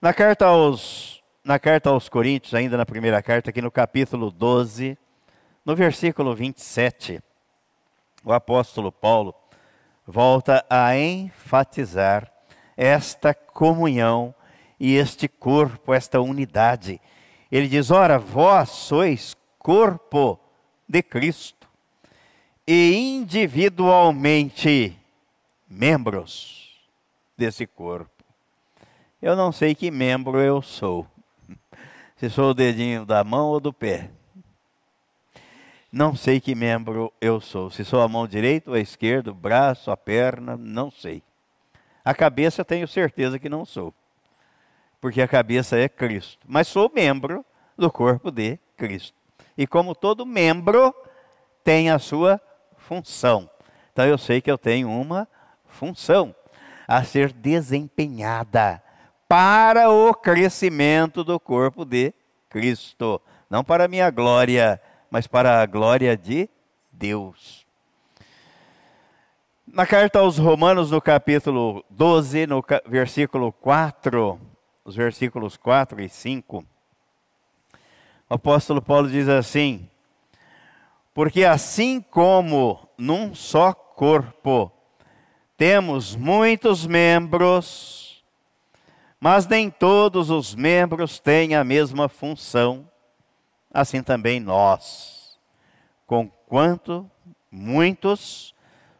Na 0.00 0.12
carta 0.12 0.46
aos, 0.46 1.22
na 1.44 1.58
carta 1.58 1.90
aos 1.90 2.08
Coríntios, 2.08 2.54
ainda 2.54 2.76
na 2.76 2.84
primeira 2.84 3.22
carta, 3.22 3.50
aqui 3.50 3.62
no 3.62 3.70
capítulo 3.70 4.30
12, 4.30 4.98
no 5.64 5.76
versículo 5.76 6.34
27, 6.34 7.22
o 8.24 8.32
apóstolo 8.32 8.90
Paulo 8.90 9.34
volta 10.06 10.64
a 10.68 10.96
enfatizar 10.96 12.30
esta 12.76 13.32
comunhão 13.32 14.34
e 14.78 14.96
este 14.96 15.28
corpo, 15.28 15.94
esta 15.94 16.20
unidade. 16.20 17.00
Ele 17.50 17.68
diz: 17.68 17.90
Ora, 17.90 18.18
vós 18.18 18.68
sois 18.70 19.36
corpo 19.58 20.38
de 20.88 21.02
Cristo 21.02 21.68
e 22.66 22.94
individualmente 22.94 24.96
membros 25.68 26.80
desse 27.36 27.66
corpo. 27.66 28.10
Eu 29.20 29.36
não 29.36 29.52
sei 29.52 29.74
que 29.74 29.90
membro 29.90 30.40
eu 30.40 30.60
sou. 30.60 31.06
Se 32.16 32.28
sou 32.28 32.50
o 32.50 32.54
dedinho 32.54 33.06
da 33.06 33.22
mão 33.22 33.48
ou 33.48 33.60
do 33.60 33.72
pé. 33.72 34.10
Não 35.92 36.16
sei 36.16 36.40
que 36.40 36.54
membro 36.54 37.12
eu 37.20 37.38
sou. 37.38 37.70
Se 37.70 37.84
sou 37.84 38.00
a 38.00 38.08
mão 38.08 38.26
direita 38.26 38.70
ou 38.70 38.76
a 38.76 38.80
esquerda, 38.80 39.30
o 39.30 39.34
braço, 39.34 39.90
a 39.90 39.96
perna, 39.96 40.56
não 40.56 40.90
sei. 40.90 41.22
A 42.02 42.14
cabeça 42.14 42.62
eu 42.62 42.64
tenho 42.64 42.88
certeza 42.88 43.38
que 43.38 43.50
não 43.50 43.66
sou. 43.66 43.92
Porque 45.02 45.20
a 45.20 45.28
cabeça 45.28 45.76
é 45.76 45.90
Cristo. 45.90 46.46
Mas 46.48 46.66
sou 46.66 46.90
membro 46.94 47.44
do 47.76 47.90
corpo 47.90 48.30
de 48.30 48.58
Cristo. 48.74 49.14
E 49.54 49.66
como 49.66 49.94
todo 49.94 50.24
membro 50.24 50.94
tem 51.62 51.90
a 51.90 51.98
sua 51.98 52.40
função. 52.78 53.50
Então 53.92 54.06
eu 54.06 54.16
sei 54.16 54.40
que 54.40 54.50
eu 54.50 54.56
tenho 54.56 54.90
uma 54.90 55.28
função 55.66 56.34
a 56.88 57.04
ser 57.04 57.34
desempenhada 57.34 58.82
para 59.28 59.90
o 59.90 60.14
crescimento 60.14 61.22
do 61.22 61.38
corpo 61.38 61.84
de 61.84 62.14
Cristo. 62.48 63.20
Não 63.50 63.62
para 63.62 63.84
a 63.84 63.88
minha 63.88 64.10
glória, 64.10 64.80
mas 65.12 65.26
para 65.26 65.60
a 65.60 65.66
glória 65.66 66.16
de 66.16 66.48
Deus. 66.90 67.66
Na 69.66 69.86
carta 69.86 70.20
aos 70.20 70.38
Romanos, 70.38 70.90
no 70.90 71.02
capítulo 71.02 71.84
12, 71.90 72.46
no 72.46 72.64
versículo 72.86 73.52
4, 73.52 74.40
os 74.82 74.96
versículos 74.96 75.58
4 75.58 76.00
e 76.00 76.08
5, 76.08 76.64
o 78.30 78.34
apóstolo 78.34 78.80
Paulo 78.80 79.10
diz 79.10 79.28
assim: 79.28 79.86
Porque 81.12 81.44
assim 81.44 82.00
como 82.00 82.88
num 82.96 83.34
só 83.34 83.74
corpo 83.74 84.72
temos 85.58 86.16
muitos 86.16 86.86
membros, 86.86 88.24
mas 89.20 89.46
nem 89.46 89.68
todos 89.68 90.30
os 90.30 90.54
membros 90.54 91.18
têm 91.20 91.54
a 91.54 91.62
mesma 91.62 92.08
função 92.08 92.90
assim 93.72 94.02
também 94.02 94.38
nós, 94.38 95.38
conquanto 96.06 97.10
muitos 97.50 98.54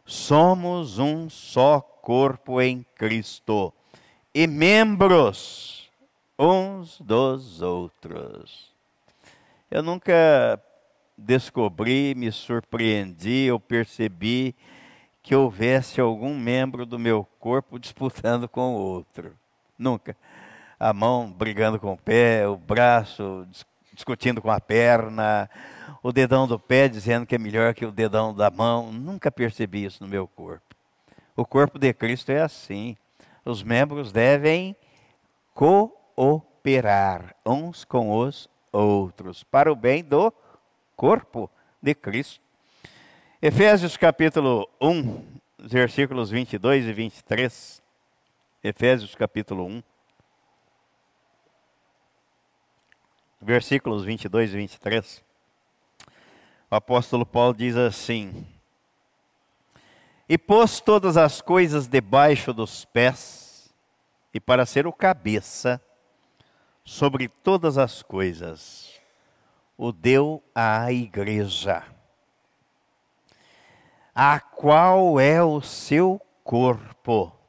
somos 0.05 0.99
um 0.99 1.29
só 1.29 1.79
corpo 1.79 2.61
em 2.61 2.85
Cristo 2.95 3.73
e 4.33 4.47
membros 4.47 5.89
uns 6.37 6.99
dos 6.99 7.61
outros. 7.61 8.73
Eu 9.69 9.81
nunca 9.81 10.61
descobri, 11.17 12.13
me 12.15 12.31
surpreendi 12.31 13.49
ou 13.51 13.59
percebi 13.59 14.55
que 15.21 15.35
houvesse 15.35 16.01
algum 16.01 16.37
membro 16.37 16.85
do 16.85 16.99
meu 16.99 17.25
corpo 17.39 17.77
disputando 17.79 18.47
com 18.47 18.75
o 18.75 18.79
outro. 18.79 19.33
Nunca. 19.77 20.15
A 20.79 20.91
mão 20.91 21.31
brigando 21.31 21.79
com 21.79 21.93
o 21.93 21.97
pé, 21.97 22.47
o 22.47 22.57
braço 22.57 23.47
discutindo 23.93 24.41
com 24.41 24.51
a 24.51 24.59
perna, 24.59 25.49
o 26.01 26.11
dedão 26.11 26.47
do 26.47 26.59
pé 26.59 26.87
dizendo 26.87 27.25
que 27.25 27.35
é 27.35 27.37
melhor 27.37 27.73
que 27.73 27.85
o 27.85 27.91
dedão 27.91 28.33
da 28.33 28.49
mão. 28.49 28.91
Nunca 28.91 29.31
percebi 29.31 29.85
isso 29.85 30.03
no 30.03 30.09
meu 30.09 30.27
corpo. 30.27 30.75
O 31.35 31.45
corpo 31.45 31.79
de 31.79 31.93
Cristo 31.93 32.31
é 32.31 32.41
assim. 32.41 32.97
Os 33.45 33.63
membros 33.63 34.11
devem 34.11 34.75
cooperar 35.53 37.35
uns 37.45 37.85
com 37.85 38.17
os 38.17 38.49
outros 38.71 39.43
para 39.43 39.71
o 39.71 39.75
bem 39.75 40.03
do 40.03 40.33
corpo 40.95 41.49
de 41.81 41.93
Cristo. 41.93 42.41
Efésios 43.41 43.97
capítulo 43.97 44.69
1, 44.81 45.21
versículos 45.59 46.29
22 46.29 46.85
e 46.85 46.93
23. 46.93 47.81
Efésios 48.63 49.15
capítulo 49.15 49.65
1. 49.65 49.83
Versículos 53.43 54.05
22 54.05 54.53
e 54.53 54.57
23, 54.57 55.23
o 56.71 56.75
apóstolo 56.75 57.25
Paulo 57.25 57.53
diz 57.53 57.75
assim: 57.75 58.45
E 60.27 60.37
pôs 60.37 60.79
todas 60.79 61.17
as 61.17 61.41
coisas 61.41 61.87
debaixo 61.87 62.53
dos 62.53 62.85
pés, 62.85 63.73
e 64.33 64.39
para 64.39 64.65
ser 64.65 64.87
o 64.87 64.93
cabeça 64.93 65.81
sobre 66.85 67.27
todas 67.27 67.77
as 67.77 68.01
coisas, 68.01 68.99
o 69.77 69.91
deu 69.91 70.41
à 70.55 70.91
igreja, 70.91 71.83
a 74.15 74.39
qual 74.39 75.19
é 75.19 75.43
o 75.43 75.61
seu 75.61 76.19
corpo 76.43 77.43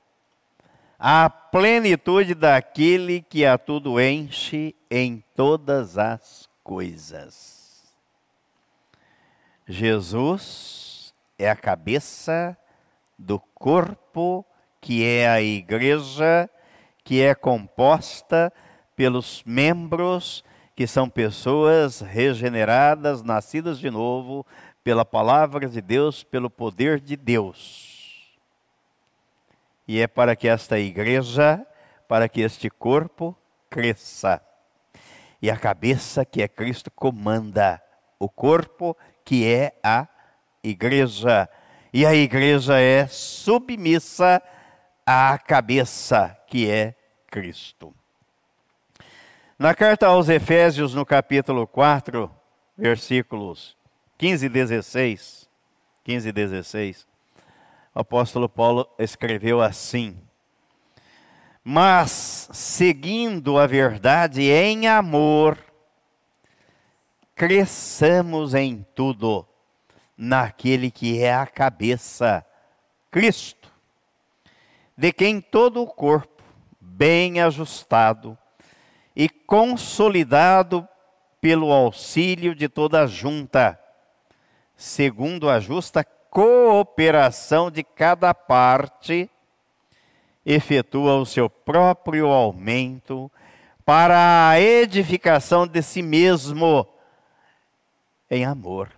a 1.07 1.29
plenitude 1.29 2.35
daquele 2.35 3.21
que 3.21 3.45
a 3.45 3.59
tudo 3.59 4.01
enche 4.01 4.75
em 4.95 5.25
todas 5.35 5.99
as 5.99 6.49
coisas. 6.63 7.83
Jesus 9.67 11.15
é 11.39 11.51
a 11.51 11.57
cabeça 11.57 12.57
do 13.19 13.41
corpo 13.41 14.45
que 14.81 15.05
é 15.05 15.29
a 15.29 15.41
igreja, 15.41 16.49
que 17.03 17.23
é 17.23 17.35
composta 17.35 18.53
pelos 18.95 19.43
membros 19.45 20.45
que 20.77 20.87
são 20.87 21.09
pessoas 21.09 22.01
regeneradas, 22.01 23.23
nascidas 23.23 23.79
de 23.79 23.91
novo 23.91 24.47
pela 24.83 25.05
palavra 25.05 25.67
de 25.69 25.81
Deus, 25.81 26.23
pelo 26.23 26.51
poder 26.51 27.01
de 27.01 27.17
Deus 27.17 27.95
e 29.87 30.01
é 30.01 30.07
para 30.07 30.35
que 30.35 30.49
esta 30.49 30.79
igreja, 30.79 31.65
para 32.09 32.29
que 32.29 32.41
este 32.41 32.71
corpo 32.71 33.37
cresça. 33.69 34.41
E 35.45 35.51
a 35.51 35.59
cabeça 35.59 36.25
que 36.25 36.41
é 36.41 36.49
Cristo 36.49 36.91
comanda 36.91 37.79
o 38.19 38.31
corpo 38.31 38.97
que 39.23 39.47
é 39.47 39.79
a 39.83 40.09
igreja. 40.63 41.47
E 41.93 42.07
a 42.07 42.15
igreja 42.15 42.81
é 42.81 43.07
submissa 43.07 44.43
à 45.05 45.37
cabeça 45.37 46.35
que 46.47 46.71
é 46.71 46.95
Cristo. 47.31 47.95
Na 49.59 49.75
carta 49.75 50.07
aos 50.07 50.31
Efésios, 50.31 50.95
no 50.95 51.05
capítulo 51.05 51.67
4, 51.67 52.35
versículos 52.75 53.77
15 54.17 54.47
e 54.47 54.49
16, 54.49 55.51
15 56.05 56.27
e 56.27 56.33
16, 56.33 57.07
o 57.95 58.01
apóstolo 58.01 58.49
Paulo 58.49 58.89
escreveu 58.99 59.61
assim: 59.61 60.17
Mas, 61.67 62.51
seguindo 62.53 63.59
a 63.59 63.67
verdade 63.67 64.43
em 64.43 64.87
amor, 64.87 65.59
cresçamos 67.35 68.55
em 68.55 68.87
tudo 68.95 69.49
naquele 70.15 70.91
que 70.91 71.23
é 71.23 71.35
a 71.35 71.47
cabeça, 71.47 72.45
Cristo, 73.11 73.73
de 74.95 75.11
quem 75.11 75.41
todo 75.41 75.81
o 75.81 75.87
corpo, 75.87 76.43
bem 76.79 77.41
ajustado 77.41 78.37
e 79.17 79.27
consolidado 79.29 80.87
pelo 81.41 81.73
auxílio 81.73 82.55
de 82.55 82.69
toda 82.69 83.03
a 83.03 83.07
junta, 83.07 83.81
segundo 84.77 85.49
a 85.49 85.59
justa 85.59 86.05
cooperação 86.05 87.71
de 87.71 87.83
cada 87.83 88.35
parte, 88.35 89.31
efetua 90.45 91.17
o 91.17 91.27
seu 91.27 91.49
próprio 91.49 92.29
aumento 92.29 93.31
para 93.85 94.49
a 94.49 94.61
edificação 94.61 95.67
de 95.67 95.83
si 95.83 96.03
mesmo 96.03 96.87
em 98.31 98.45
amor. 98.45 98.91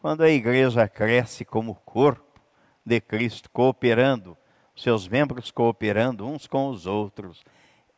Quando 0.00 0.22
a 0.22 0.30
igreja 0.30 0.88
cresce 0.88 1.44
como 1.44 1.74
corpo 1.74 2.40
de 2.84 3.00
Cristo, 3.00 3.50
cooperando, 3.50 4.36
seus 4.74 5.06
membros 5.06 5.50
cooperando 5.50 6.26
uns 6.26 6.46
com 6.46 6.68
os 6.70 6.86
outros, 6.86 7.44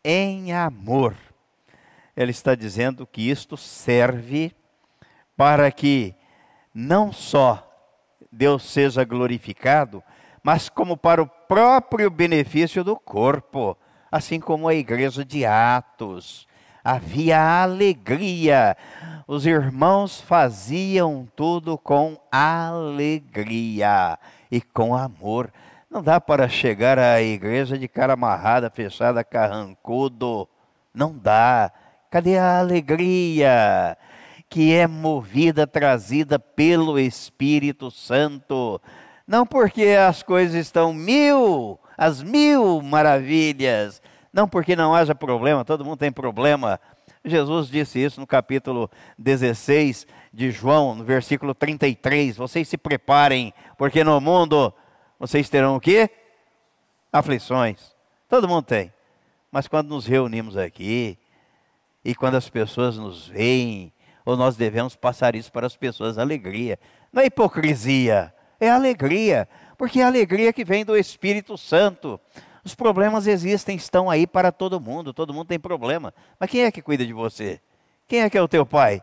em 0.04 0.52
amor, 0.52 1.16
ele 2.16 2.32
está 2.32 2.54
dizendo 2.54 3.06
que 3.06 3.30
isto 3.30 3.56
serve 3.56 4.52
para 5.36 5.70
que 5.70 6.14
não 6.74 7.12
só 7.12 7.68
Deus 8.30 8.64
seja 8.64 9.04
glorificado, 9.04 10.02
mas 10.42 10.68
como 10.68 10.96
para 10.96 11.22
o 11.22 11.26
próprio 11.26 12.10
benefício 12.10 12.82
do 12.82 12.96
corpo, 12.96 13.76
assim 14.10 14.40
como 14.40 14.68
a 14.68 14.74
igreja 14.74 15.24
de 15.24 15.44
Atos. 15.46 16.46
Havia 16.84 17.62
alegria, 17.62 18.76
os 19.26 19.46
irmãos 19.46 20.20
faziam 20.20 21.28
tudo 21.36 21.78
com 21.78 22.18
alegria 22.30 24.18
e 24.50 24.60
com 24.60 24.96
amor. 24.96 25.52
Não 25.88 26.02
dá 26.02 26.20
para 26.20 26.48
chegar 26.48 26.98
à 26.98 27.22
igreja 27.22 27.78
de 27.78 27.86
cara 27.86 28.14
amarrada, 28.14 28.68
fechada, 28.68 29.22
carrancudo. 29.22 30.48
Não 30.92 31.16
dá. 31.16 31.70
Cadê 32.10 32.36
a 32.36 32.58
alegria? 32.58 33.96
que 34.52 34.74
é 34.74 34.86
movida, 34.86 35.66
trazida 35.66 36.38
pelo 36.38 36.98
Espírito 36.98 37.90
Santo. 37.90 38.78
Não 39.26 39.46
porque 39.46 39.88
as 39.88 40.22
coisas 40.22 40.54
estão 40.54 40.92
mil, 40.92 41.78
as 41.96 42.22
mil 42.22 42.80
maravilhas. 42.82 44.02
Não 44.32 44.48
porque 44.48 44.74
não 44.74 44.94
haja 44.94 45.14
problema, 45.14 45.64
todo 45.64 45.84
mundo 45.84 45.98
tem 45.98 46.10
problema. 46.10 46.80
Jesus 47.24 47.68
disse 47.68 48.02
isso 48.02 48.20
no 48.20 48.26
capítulo 48.26 48.90
16 49.16 50.06
de 50.32 50.50
João, 50.50 50.94
no 50.94 51.04
versículo 51.04 51.54
33. 51.54 52.36
Vocês 52.36 52.66
se 52.66 52.76
preparem, 52.76 53.52
porque 53.76 54.02
no 54.02 54.20
mundo 54.20 54.72
vocês 55.18 55.48
terão 55.48 55.76
o 55.76 55.80
quê? 55.80 56.10
Aflições. 57.12 57.94
Todo 58.28 58.48
mundo 58.48 58.64
tem. 58.64 58.92
Mas 59.50 59.68
quando 59.68 59.88
nos 59.88 60.06
reunimos 60.06 60.56
aqui, 60.56 61.18
e 62.04 62.14
quando 62.14 62.36
as 62.36 62.48
pessoas 62.48 62.96
nos 62.96 63.28
veem, 63.28 63.92
ou 64.24 64.36
nós 64.36 64.56
devemos 64.56 64.96
passar 64.96 65.34
isso 65.36 65.52
para 65.52 65.66
as 65.66 65.76
pessoas, 65.76 66.18
alegria. 66.18 66.78
Não 67.12 67.22
é 67.22 67.26
hipocrisia, 67.26 68.34
é 68.64 68.70
alegria, 68.70 69.48
porque 69.76 70.00
é 70.00 70.04
a 70.04 70.06
alegria 70.06 70.52
que 70.52 70.64
vem 70.64 70.84
do 70.84 70.96
Espírito 70.96 71.58
Santo. 71.58 72.20
Os 72.64 72.76
problemas 72.76 73.26
existem, 73.26 73.76
estão 73.76 74.08
aí 74.08 74.24
para 74.24 74.52
todo 74.52 74.80
mundo, 74.80 75.12
todo 75.12 75.34
mundo 75.34 75.48
tem 75.48 75.58
problema. 75.58 76.14
Mas 76.38 76.48
quem 76.48 76.62
é 76.62 76.70
que 76.70 76.80
cuida 76.80 77.04
de 77.04 77.12
você? 77.12 77.60
Quem 78.06 78.20
é 78.20 78.30
que 78.30 78.38
é 78.38 78.42
o 78.42 78.46
teu 78.46 78.64
pai? 78.64 79.02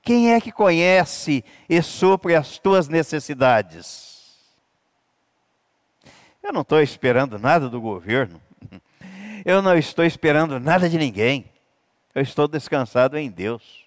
Quem 0.00 0.32
é 0.32 0.40
que 0.40 0.50
conhece 0.50 1.44
e 1.68 1.82
supre 1.82 2.34
as 2.34 2.56
tuas 2.56 2.88
necessidades? 2.88 4.38
Eu 6.42 6.52
não 6.52 6.62
estou 6.62 6.80
esperando 6.80 7.38
nada 7.38 7.68
do 7.68 7.80
governo. 7.80 8.40
Eu 9.44 9.60
não 9.60 9.76
estou 9.76 10.04
esperando 10.06 10.58
nada 10.58 10.88
de 10.88 10.96
ninguém. 10.96 11.52
Eu 12.14 12.22
estou 12.22 12.48
descansado 12.48 13.18
em 13.18 13.30
Deus. 13.30 13.84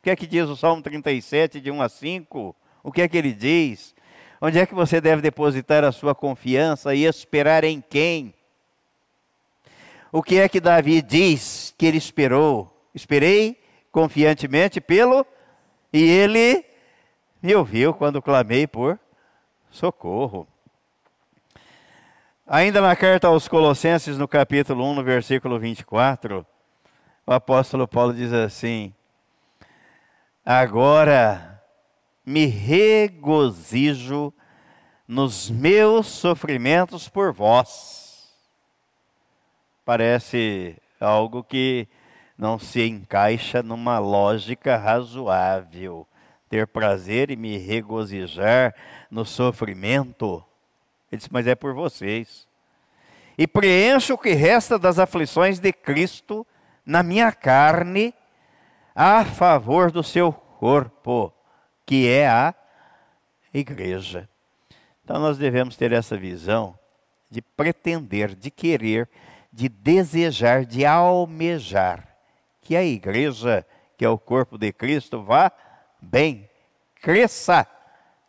O 0.00 0.02
que 0.02 0.10
é 0.10 0.16
que 0.16 0.26
diz 0.26 0.48
o 0.48 0.56
Salmo 0.56 0.82
37, 0.82 1.60
de 1.60 1.70
1 1.70 1.82
a 1.82 1.88
5? 1.88 2.56
O 2.82 2.90
que 2.90 3.02
é 3.02 3.08
que 3.08 3.16
ele 3.16 3.32
diz? 3.32 3.94
Onde 4.40 4.58
é 4.58 4.66
que 4.66 4.74
você 4.74 5.00
deve 5.00 5.20
depositar 5.20 5.82
a 5.84 5.90
sua 5.90 6.14
confiança 6.14 6.94
e 6.94 7.04
esperar 7.04 7.64
em 7.64 7.80
quem? 7.80 8.34
O 10.12 10.22
que 10.22 10.38
é 10.38 10.48
que 10.48 10.60
Davi 10.60 11.02
diz 11.02 11.74
que 11.76 11.84
ele 11.84 11.98
esperou? 11.98 12.72
Esperei 12.94 13.60
confiantemente 13.90 14.80
pelo, 14.80 15.26
e 15.92 16.02
ele 16.02 16.64
me 17.42 17.54
ouviu 17.54 17.92
quando 17.92 18.22
clamei 18.22 18.66
por 18.66 18.98
socorro. 19.70 20.46
Ainda 22.46 22.80
na 22.80 22.96
carta 22.96 23.28
aos 23.28 23.46
Colossenses, 23.48 24.16
no 24.16 24.26
capítulo 24.26 24.84
1, 24.84 24.94
no 24.94 25.04
versículo 25.04 25.58
24, 25.58 26.46
o 27.26 27.32
apóstolo 27.32 27.86
Paulo 27.86 28.14
diz 28.14 28.32
assim: 28.32 28.94
Agora 30.46 31.57
me 32.28 32.46
regozijo 32.46 34.32
nos 35.06 35.50
meus 35.50 36.06
sofrimentos 36.06 37.08
por 37.08 37.32
vós. 37.32 38.28
Parece 39.84 40.76
algo 41.00 41.42
que 41.42 41.88
não 42.36 42.58
se 42.58 42.86
encaixa 42.86 43.62
numa 43.62 43.98
lógica 43.98 44.76
razoável. 44.76 46.06
Ter 46.50 46.66
prazer 46.66 47.30
e 47.30 47.36
me 47.36 47.56
regozijar 47.56 48.74
no 49.10 49.24
sofrimento. 49.24 50.44
Ele 51.10 51.18
disse, 51.18 51.32
mas 51.32 51.46
é 51.46 51.54
por 51.54 51.72
vocês. 51.72 52.46
E 53.38 53.46
preencho 53.46 54.14
o 54.14 54.18
que 54.18 54.34
resta 54.34 54.78
das 54.78 54.98
aflições 54.98 55.58
de 55.58 55.72
Cristo 55.72 56.46
na 56.84 57.02
minha 57.02 57.32
carne 57.32 58.12
a 58.94 59.24
favor 59.24 59.90
do 59.90 60.02
seu 60.02 60.32
corpo, 60.32 61.32
que 61.88 62.06
é 62.06 62.28
a 62.28 62.54
igreja. 63.52 64.28
Então 65.02 65.18
nós 65.18 65.38
devemos 65.38 65.74
ter 65.74 65.90
essa 65.90 66.18
visão 66.18 66.78
de 67.30 67.40
pretender, 67.40 68.34
de 68.34 68.50
querer, 68.50 69.08
de 69.50 69.70
desejar, 69.70 70.66
de 70.66 70.84
almejar 70.84 72.06
que 72.60 72.76
a 72.76 72.84
igreja, 72.84 73.66
que 73.96 74.04
é 74.04 74.08
o 74.10 74.18
corpo 74.18 74.58
de 74.58 74.70
Cristo, 74.70 75.22
vá 75.22 75.50
bem, 75.98 76.46
cresça, 77.00 77.66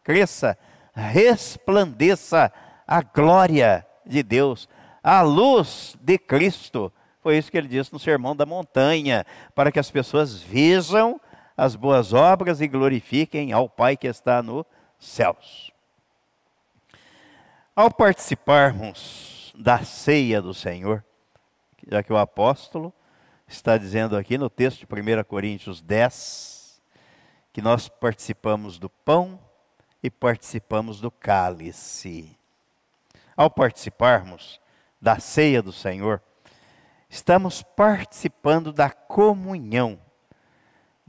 cresça, 0.05 0.57
resplandeça 0.93 2.53
a 2.87 3.01
glória 3.01 3.85
de 4.05 4.23
Deus, 4.23 4.69
a 5.03 5.21
luz 5.21 5.97
de 5.99 6.17
Cristo 6.17 6.93
foi 7.21 7.37
isso 7.37 7.51
que 7.51 7.57
ele 7.57 7.67
disse 7.67 7.91
no 7.91 7.99
Sermão 7.99 8.33
da 8.33 8.45
Montanha, 8.45 9.25
para 9.53 9.71
que 9.71 9.79
as 9.79 9.91
pessoas 9.91 10.41
vejam 10.41 11.19
as 11.59 11.75
boas 11.75 12.13
obras 12.13 12.61
e 12.61 12.67
glorifiquem 12.69 13.51
ao 13.51 13.67
Pai 13.67 13.97
que 13.97 14.07
está 14.07 14.41
nos 14.41 14.65
céus. 14.97 15.71
Ao 17.75 17.91
participarmos 17.91 19.53
da 19.57 19.83
ceia 19.83 20.41
do 20.41 20.53
Senhor, 20.53 21.03
já 21.85 22.01
que 22.01 22.13
o 22.13 22.17
apóstolo 22.17 22.93
está 23.45 23.77
dizendo 23.77 24.15
aqui 24.15 24.37
no 24.37 24.49
texto 24.49 24.79
de 24.79 24.85
1 24.85 25.23
Coríntios 25.25 25.81
10, 25.81 26.81
que 27.51 27.61
nós 27.61 27.89
participamos 27.89 28.79
do 28.79 28.89
pão 28.89 29.37
e 30.01 30.09
participamos 30.09 31.01
do 31.01 31.11
cálice. 31.11 32.37
Ao 33.35 33.49
participarmos 33.49 34.61
da 35.01 35.19
ceia 35.19 35.61
do 35.61 35.73
Senhor, 35.73 36.21
estamos 37.09 37.61
participando 37.61 38.71
da 38.71 38.89
comunhão 38.89 39.99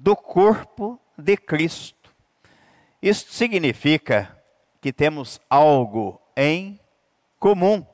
do 0.02 0.16
corpo 0.16 0.98
de 1.16 1.36
Cristo. 1.36 2.10
Isso 3.02 3.30
significa 3.30 4.34
que 4.80 4.94
temos 4.94 5.38
algo 5.48 6.18
em 6.34 6.80
comum. 7.38 7.84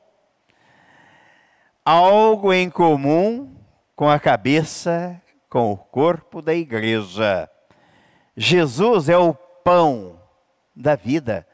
Algo 1.85 2.53
em 2.53 2.71
comum 2.71 3.57
com 3.97 4.09
a 4.09 4.21
cabeça, 4.21 5.21
com 5.51 5.73
o 5.73 5.77
corpo 5.77 6.41
da 6.41 6.55
igreja. 6.55 7.51
Jesus 8.37 9.09
é 9.09 9.19
o 9.19 9.35
pão 9.35 10.21
da 10.77 10.95
vida, 10.95 11.45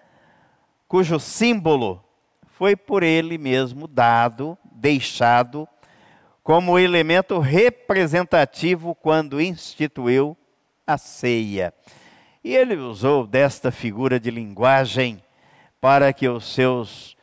cujo 0.87 1.19
símbolo 1.19 2.05
foi 2.45 2.77
por 2.77 3.03
ele 3.03 3.39
mesmo 3.39 3.87
dado, 3.87 4.59
deixado 4.71 5.67
como 6.43 6.79
elemento 6.79 7.39
representativo 7.39 8.95
quando 8.95 9.41
instituiu 9.41 10.37
a 10.93 10.99
ceia. 10.99 11.73
E 12.45 12.55
ele 12.55 12.77
usou 12.77 13.27
desta 13.27 13.71
figura 13.71 14.19
de 14.19 14.31
linguagem 14.31 15.23
para 15.81 16.13
que 16.13 16.29
os 16.29 16.53
seus, 16.53 17.17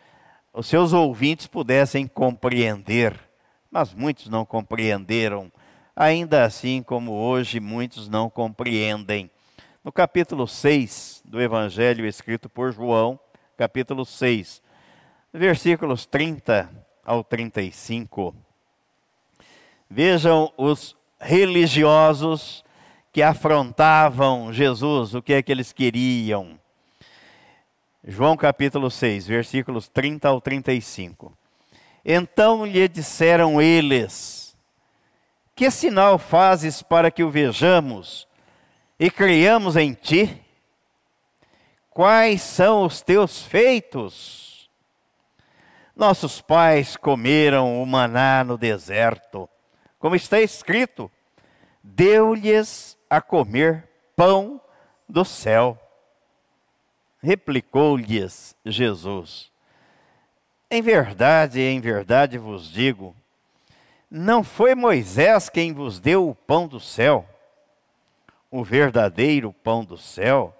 os 0.53 0.67
seus 0.67 0.93
ouvintes 0.93 1.47
pudessem 1.47 2.07
compreender, 2.07 3.19
mas 3.71 3.93
muitos 3.93 4.27
não 4.27 4.45
compreenderam, 4.45 5.51
ainda 5.95 6.43
assim 6.43 6.81
como 6.81 7.11
hoje 7.11 7.59
muitos 7.59 8.07
não 8.07 8.29
compreendem. 8.29 9.29
No 9.83 9.91
capítulo 9.91 10.47
6 10.47 11.23
do 11.25 11.41
Evangelho 11.41 12.05
escrito 12.05 12.49
por 12.49 12.71
João, 12.73 13.19
capítulo 13.57 14.05
6, 14.05 14.61
versículos 15.33 16.05
30 16.05 16.69
ao 17.05 17.23
35. 17.23 18.35
Vejam 19.89 20.53
os 20.57 20.95
religiosos 21.19 22.63
que 23.19 23.23
afrontavam 23.23 24.53
Jesus, 24.53 25.13
o 25.13 25.21
que 25.21 25.33
é 25.33 25.43
que 25.43 25.51
eles 25.51 25.73
queriam. 25.73 26.57
João 28.01 28.37
capítulo 28.37 28.89
6, 28.89 29.27
versículos 29.27 29.89
30 29.89 30.29
ao 30.29 30.39
35. 30.39 31.37
Então 32.05 32.65
lhe 32.65 32.87
disseram 32.87 33.61
eles: 33.61 34.55
Que 35.53 35.69
sinal 35.69 36.17
fazes 36.17 36.81
para 36.81 37.11
que 37.11 37.21
o 37.21 37.29
vejamos 37.29 38.25
e 38.97 39.11
creiamos 39.11 39.75
em 39.75 39.91
ti? 39.91 40.41
quais 41.89 42.41
são 42.41 42.85
os 42.85 43.01
teus 43.01 43.41
feitos? 43.41 44.71
Nossos 45.93 46.39
pais 46.39 46.95
comeram 46.95 47.83
o 47.83 47.85
maná 47.85 48.45
no 48.45 48.57
deserto, 48.57 49.49
como 49.99 50.15
está 50.15 50.39
escrito: 50.39 51.11
deu-lhes 51.83 52.97
a 53.09 53.19
comer 53.19 53.87
pão 54.15 54.61
do 55.07 55.25
céu. 55.25 55.77
Replicou-lhes 57.21 58.55
Jesus: 58.65 59.51
Em 60.69 60.81
verdade, 60.81 61.59
em 61.59 61.79
verdade 61.79 62.37
vos 62.37 62.69
digo, 62.69 63.15
não 64.09 64.43
foi 64.43 64.75
Moisés 64.75 65.49
quem 65.49 65.73
vos 65.73 65.99
deu 65.99 66.29
o 66.29 66.35
pão 66.35 66.67
do 66.67 66.79
céu. 66.79 67.27
O 68.51 68.63
verdadeiro 68.63 69.53
pão 69.53 69.85
do 69.85 69.97
céu 69.97 70.55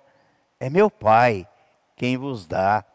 é 0.59 0.69
meu 0.69 0.91
Pai 0.91 1.47
quem 1.95 2.17
vos 2.17 2.45
dá. 2.45 2.85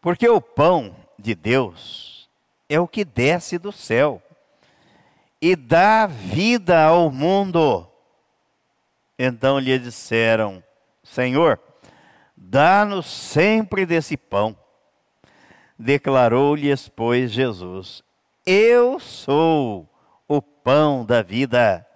Porque 0.00 0.28
o 0.28 0.40
pão 0.40 0.94
de 1.18 1.34
Deus 1.34 2.28
é 2.68 2.80
o 2.80 2.88
que 2.88 3.04
desce 3.04 3.58
do 3.58 3.72
céu 3.72 4.22
e 5.46 5.54
dá 5.54 6.06
vida 6.06 6.86
ao 6.86 7.10
mundo. 7.10 7.86
Então 9.18 9.58
lhe 9.58 9.78
disseram: 9.78 10.64
Senhor, 11.02 11.60
dá-nos 12.34 13.04
sempre 13.04 13.84
desse 13.84 14.16
pão. 14.16 14.56
Declarou-lhes, 15.78 16.88
pois, 16.88 17.30
Jesus: 17.30 18.02
Eu 18.46 18.98
sou 18.98 19.86
o 20.26 20.40
pão 20.40 21.04
da 21.04 21.20
vida. 21.20 21.86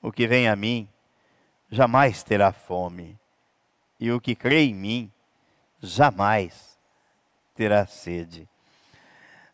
O 0.00 0.12
que 0.12 0.28
vem 0.28 0.48
a 0.48 0.54
mim 0.54 0.88
jamais 1.68 2.22
terá 2.22 2.52
fome, 2.52 3.18
e 3.98 4.12
o 4.12 4.20
que 4.20 4.36
crê 4.36 4.66
em 4.66 4.74
mim 4.74 5.12
jamais 5.80 6.78
terá 7.56 7.88
sede. 7.88 8.48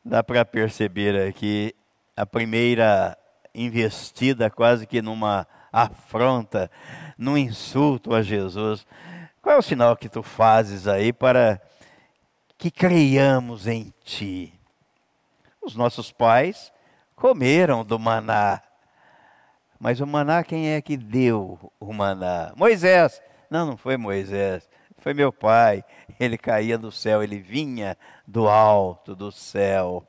Dá 0.04 0.22
para 0.22 0.44
perceber 0.44 1.26
aqui 1.26 1.74
a 2.18 2.26
primeira 2.26 3.16
investida 3.54 4.50
quase 4.50 4.88
que 4.88 5.00
numa 5.00 5.46
afronta, 5.72 6.68
num 7.16 7.38
insulto 7.38 8.12
a 8.12 8.22
Jesus. 8.22 8.84
Qual 9.40 9.54
é 9.54 9.58
o 9.58 9.62
sinal 9.62 9.96
que 9.96 10.08
tu 10.08 10.20
fazes 10.20 10.88
aí 10.88 11.12
para 11.12 11.62
que 12.58 12.72
creiamos 12.72 13.68
em 13.68 13.94
ti? 14.02 14.52
Os 15.62 15.76
nossos 15.76 16.10
pais 16.10 16.72
comeram 17.14 17.84
do 17.84 18.00
maná. 18.00 18.62
Mas 19.78 20.00
o 20.00 20.06
maná, 20.06 20.42
quem 20.42 20.70
é 20.70 20.82
que 20.82 20.96
deu 20.96 21.72
o 21.78 21.92
maná? 21.92 22.52
Moisés. 22.56 23.22
Não, 23.48 23.64
não 23.64 23.76
foi 23.76 23.96
Moisés. 23.96 24.68
Foi 24.98 25.14
meu 25.14 25.32
pai. 25.32 25.84
Ele 26.18 26.36
caía 26.36 26.76
do 26.76 26.90
céu, 26.90 27.22
ele 27.22 27.38
vinha 27.38 27.96
do 28.26 28.48
alto 28.48 29.14
do 29.14 29.30
céu. 29.30 30.04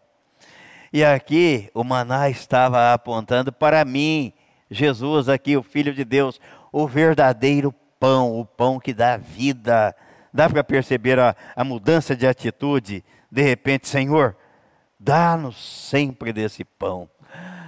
E 0.92 1.04
aqui 1.04 1.70
o 1.74 1.84
maná 1.84 2.30
estava 2.30 2.94
apontando 2.94 3.52
para 3.52 3.86
mim, 3.86 4.34
Jesus, 4.72 5.30
aqui, 5.30 5.56
o 5.58 5.64
Filho 5.64 5.94
de 5.94 6.04
Deus, 6.04 6.40
o 6.72 6.88
verdadeiro 6.88 7.74
pão, 8.00 8.40
o 8.40 8.46
pão 8.46 8.80
que 8.80 8.94
dá 8.94 9.18
vida. 9.18 9.96
Dá 10.34 10.50
para 10.50 10.64
perceber 10.64 11.20
a, 11.20 11.36
a 11.56 11.64
mudança 11.64 12.16
de 12.16 12.28
atitude? 12.28 13.04
De 13.32 13.42
repente, 13.42 13.88
Senhor, 13.88 14.36
dá-nos 15.00 15.58
sempre 15.58 16.32
desse 16.32 16.64
pão. 16.64 17.10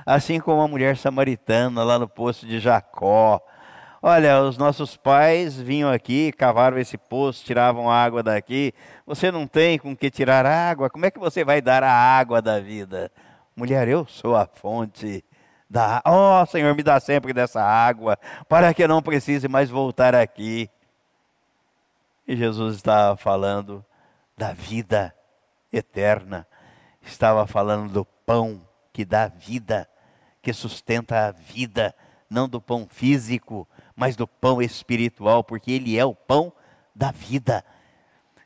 Assim 0.06 0.40
como 0.40 0.62
a 0.62 0.68
mulher 0.68 0.98
samaritana 0.98 1.84
lá 1.84 2.00
no 2.00 2.08
poço 2.08 2.46
de 2.46 2.60
Jacó. 2.60 3.40
Olha, 4.04 4.42
os 4.42 4.58
nossos 4.58 4.98
pais 4.98 5.56
vinham 5.62 5.92
aqui, 5.92 6.32
cavaram 6.32 6.80
esse 6.80 6.98
poço, 6.98 7.46
tiravam 7.46 7.88
água 7.88 8.24
daqui. 8.24 8.74
Você 9.06 9.30
não 9.30 9.46
tem 9.46 9.78
com 9.78 9.96
que 9.96 10.10
tirar 10.10 10.44
água, 10.44 10.90
como 10.90 11.06
é 11.06 11.12
que 11.12 11.20
você 11.20 11.44
vai 11.44 11.62
dar 11.62 11.84
a 11.84 11.94
água 11.94 12.42
da 12.42 12.60
vida? 12.60 13.12
Mulher, 13.56 13.88
eu 13.88 14.08
sou 14.08 14.36
a 14.36 14.48
fonte 14.48 15.24
da 15.70 16.02
Ó 16.04 16.42
oh, 16.42 16.46
Senhor, 16.48 16.74
me 16.74 16.82
dá 16.82 17.00
sempre 17.00 17.32
dessa 17.32 17.62
água, 17.62 18.18
para 18.50 18.74
que 18.74 18.84
eu 18.84 18.88
não 18.88 19.04
precise 19.04 19.48
mais 19.48 19.70
voltar 19.70 20.16
aqui. 20.16 20.68
E 22.28 22.36
Jesus 22.36 22.78
estava 22.78 23.16
falando 23.16 23.86
da 24.36 24.52
vida 24.52 25.14
eterna, 25.72 26.48
estava 27.04 27.46
falando 27.46 27.88
do 27.94 28.04
pão 28.04 28.68
que 28.92 29.06
dá 29.06 29.28
vida, 29.28 29.88
que 30.42 30.52
sustenta 30.52 31.28
a 31.28 31.32
vida, 31.32 31.94
não 32.28 32.50
do 32.50 32.60
pão 32.60 32.88
físico, 32.90 33.68
mas 34.02 34.16
do 34.16 34.28
pão 34.28 34.60
espiritual, 34.60 35.44
porque 35.44 35.72
ele 35.74 35.96
é 35.96 36.04
o 36.04 36.16
pão 36.16 36.52
da 36.96 37.12
vida. 37.12 37.64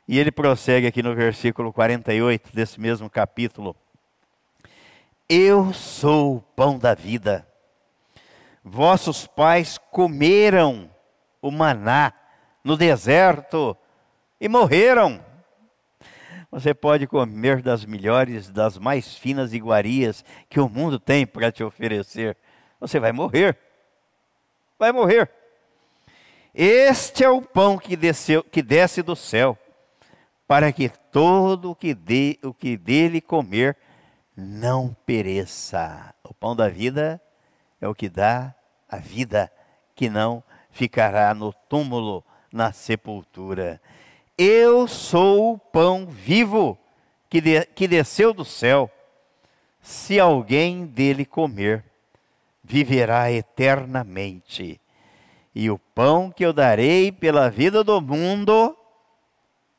E 0.06 0.18
ele 0.18 0.30
prossegue 0.30 0.86
aqui 0.86 1.02
no 1.02 1.14
versículo 1.14 1.72
48 1.72 2.54
desse 2.54 2.78
mesmo 2.78 3.08
capítulo. 3.08 3.74
Eu 5.26 5.72
sou 5.72 6.36
o 6.36 6.40
pão 6.42 6.78
da 6.78 6.92
vida. 6.92 7.48
Vossos 8.62 9.26
pais 9.26 9.78
comeram 9.90 10.90
o 11.40 11.50
maná 11.50 12.12
no 12.62 12.76
deserto 12.76 13.74
e 14.38 14.50
morreram. 14.50 15.24
Você 16.50 16.74
pode 16.74 17.06
comer 17.06 17.62
das 17.62 17.82
melhores, 17.86 18.50
das 18.50 18.76
mais 18.76 19.16
finas 19.16 19.54
iguarias 19.54 20.22
que 20.50 20.60
o 20.60 20.68
mundo 20.68 21.00
tem 21.00 21.26
para 21.26 21.50
te 21.50 21.64
oferecer. 21.64 22.36
Você 22.78 23.00
vai 23.00 23.10
morrer. 23.10 23.56
Vai 24.78 24.92
morrer. 24.92 25.30
Este 26.58 27.22
é 27.22 27.28
o 27.28 27.42
pão 27.42 27.76
que, 27.76 27.94
desceu, 27.94 28.42
que 28.42 28.62
desce 28.62 29.02
do 29.02 29.14
céu, 29.14 29.58
para 30.48 30.72
que 30.72 30.88
todo 30.88 31.72
o 31.72 31.74
que, 31.74 31.92
de, 31.92 32.38
o 32.42 32.54
que 32.54 32.78
dele 32.78 33.20
comer 33.20 33.76
não 34.34 34.96
pereça. 35.04 36.14
O 36.24 36.32
pão 36.32 36.56
da 36.56 36.66
vida 36.70 37.20
é 37.78 37.86
o 37.86 37.94
que 37.94 38.08
dá 38.08 38.54
a 38.88 38.96
vida, 38.96 39.52
que 39.94 40.08
não 40.08 40.42
ficará 40.70 41.34
no 41.34 41.52
túmulo, 41.52 42.24
na 42.50 42.72
sepultura. 42.72 43.78
Eu 44.38 44.88
sou 44.88 45.52
o 45.52 45.58
pão 45.58 46.06
vivo 46.06 46.78
que, 47.28 47.38
de, 47.38 47.66
que 47.66 47.86
desceu 47.86 48.32
do 48.32 48.46
céu. 48.46 48.90
Se 49.82 50.18
alguém 50.18 50.86
dele 50.86 51.26
comer, 51.26 51.84
viverá 52.64 53.30
eternamente. 53.30 54.80
E 55.58 55.70
o 55.70 55.78
pão 55.78 56.30
que 56.30 56.44
eu 56.44 56.52
darei 56.52 57.10
pela 57.10 57.48
vida 57.48 57.82
do 57.82 57.98
mundo 57.98 58.76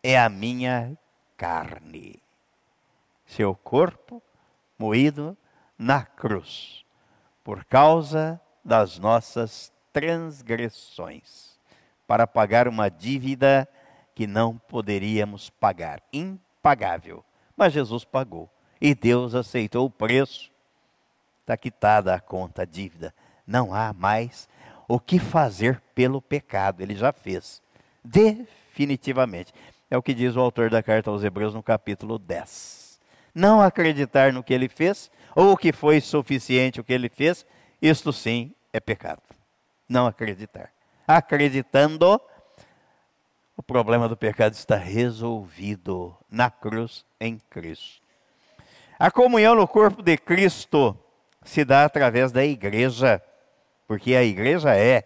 é 0.01 0.17
a 0.17 0.27
minha 0.27 0.97
carne. 1.37 2.19
Seu 3.27 3.53
corpo 3.53 4.19
moído 4.75 5.37
na 5.77 6.03
cruz, 6.03 6.83
por 7.43 7.63
causa 7.63 8.41
das 8.65 8.97
nossas 8.97 9.71
transgressões, 9.93 11.59
para 12.07 12.25
pagar 12.25 12.67
uma 12.67 12.89
dívida 12.89 13.69
que 14.15 14.25
não 14.25 14.57
poderíamos 14.57 15.51
pagar, 15.51 16.01
impagável. 16.11 17.23
Mas 17.55 17.71
Jesus 17.71 18.03
pagou 18.03 18.49
e 18.81 18.95
Deus 18.95 19.35
aceitou 19.35 19.85
o 19.85 19.91
preço. 19.91 20.51
Está 21.41 21.55
quitada 21.55 22.15
a 22.15 22.19
conta, 22.19 22.63
a 22.63 22.65
dívida. 22.65 23.13
Não 23.45 23.71
há 23.75 23.93
mais 23.93 24.49
o 24.87 24.99
que 24.99 25.19
fazer 25.19 25.81
pelo 25.93 26.21
pecado. 26.21 26.81
Ele 26.81 26.95
já 26.95 27.11
fez. 27.11 27.61
Definitivamente. 28.03 29.53
É 29.89 29.97
o 29.97 30.01
que 30.01 30.13
diz 30.13 30.35
o 30.35 30.39
autor 30.39 30.69
da 30.69 30.83
carta 30.83 31.09
aos 31.09 31.23
Hebreus 31.23 31.53
no 31.53 31.63
capítulo 31.63 32.17
10. 32.19 32.99
Não 33.33 33.61
acreditar 33.61 34.33
no 34.33 34.43
que 34.43 34.53
ele 34.53 34.67
fez, 34.67 35.11
ou 35.35 35.55
que 35.55 35.71
foi 35.71 36.01
suficiente 36.01 36.79
o 36.79 36.83
que 36.83 36.93
ele 36.93 37.09
fez, 37.09 37.45
isto 37.81 38.11
sim 38.11 38.53
é 38.73 38.79
pecado. 38.79 39.21
Não 39.87 40.07
acreditar. 40.07 40.71
Acreditando, 41.07 42.19
o 43.55 43.63
problema 43.63 44.09
do 44.09 44.17
pecado 44.17 44.53
está 44.53 44.75
resolvido 44.75 46.15
na 46.29 46.49
cruz 46.49 47.05
em 47.19 47.39
Cristo. 47.49 48.01
A 48.99 49.11
comunhão 49.11 49.55
no 49.55 49.67
corpo 49.67 50.01
de 50.01 50.17
Cristo 50.17 50.97
se 51.43 51.63
dá 51.63 51.85
através 51.85 52.31
da 52.31 52.43
igreja, 52.43 53.21
porque 53.87 54.15
a 54.15 54.23
igreja 54.23 54.75
é 54.75 55.03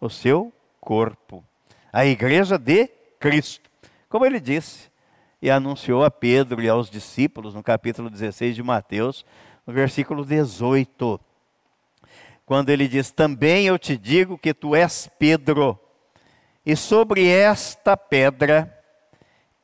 o 0.00 0.10
seu 0.10 0.52
corpo, 0.80 1.44
a 1.92 2.04
igreja 2.04 2.58
de 2.58 2.88
Cristo. 3.20 3.70
Como 4.08 4.26
ele 4.26 4.40
disse 4.40 4.90
e 5.40 5.50
anunciou 5.50 6.04
a 6.04 6.10
Pedro 6.10 6.62
e 6.62 6.68
aos 6.68 6.90
discípulos 6.90 7.54
no 7.54 7.62
capítulo 7.62 8.10
16 8.10 8.54
de 8.54 8.62
Mateus, 8.62 9.24
no 9.66 9.72
versículo 9.72 10.24
18, 10.24 11.20
quando 12.44 12.70
ele 12.70 12.88
diz: 12.88 13.10
Também 13.10 13.66
eu 13.66 13.78
te 13.78 13.96
digo 13.96 14.36
que 14.36 14.52
tu 14.52 14.74
és 14.74 15.08
Pedro 15.18 15.78
e 16.66 16.74
sobre 16.74 17.28
esta 17.28 17.94
pedra 17.94 18.72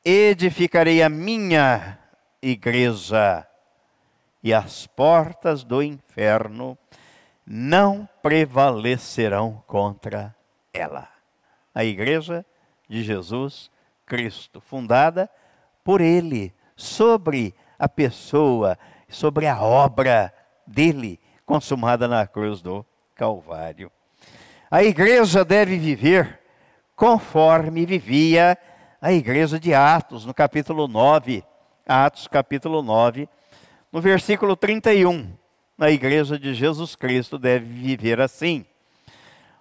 edificarei 0.05 1.01
a 1.01 1.09
minha 1.09 1.97
igreja, 2.39 3.47
e 4.43 4.53
as 4.53 4.85
portas 4.85 5.63
do 5.63 5.81
inferno 5.81 6.77
não 7.53 8.07
prevalecerão 8.23 9.61
contra 9.67 10.33
ela. 10.73 11.09
A 11.75 11.83
igreja 11.83 12.45
de 12.87 13.03
Jesus 13.03 13.69
Cristo, 14.05 14.61
fundada 14.61 15.29
por 15.83 15.99
Ele, 15.99 16.53
sobre 16.77 17.53
a 17.77 17.89
pessoa, 17.89 18.79
sobre 19.09 19.47
a 19.47 19.61
obra 19.61 20.33
dele, 20.65 21.19
consumada 21.45 22.07
na 22.07 22.25
cruz 22.25 22.61
do 22.61 22.85
Calvário. 23.15 23.91
A 24.69 24.81
igreja 24.81 25.43
deve 25.43 25.77
viver 25.77 26.39
conforme 26.95 27.85
vivia 27.85 28.57
a 29.01 29.11
igreja 29.11 29.59
de 29.59 29.73
Atos, 29.73 30.25
no 30.25 30.33
capítulo 30.33 30.87
9. 30.87 31.43
Atos, 31.85 32.29
capítulo 32.29 32.81
9, 32.81 33.27
no 33.91 33.99
versículo 33.99 34.55
31. 34.55 35.40
A 35.81 35.89
igreja 35.89 36.37
de 36.37 36.53
Jesus 36.53 36.95
Cristo 36.95 37.39
deve 37.39 37.65
viver 37.65 38.21
assim. 38.21 38.63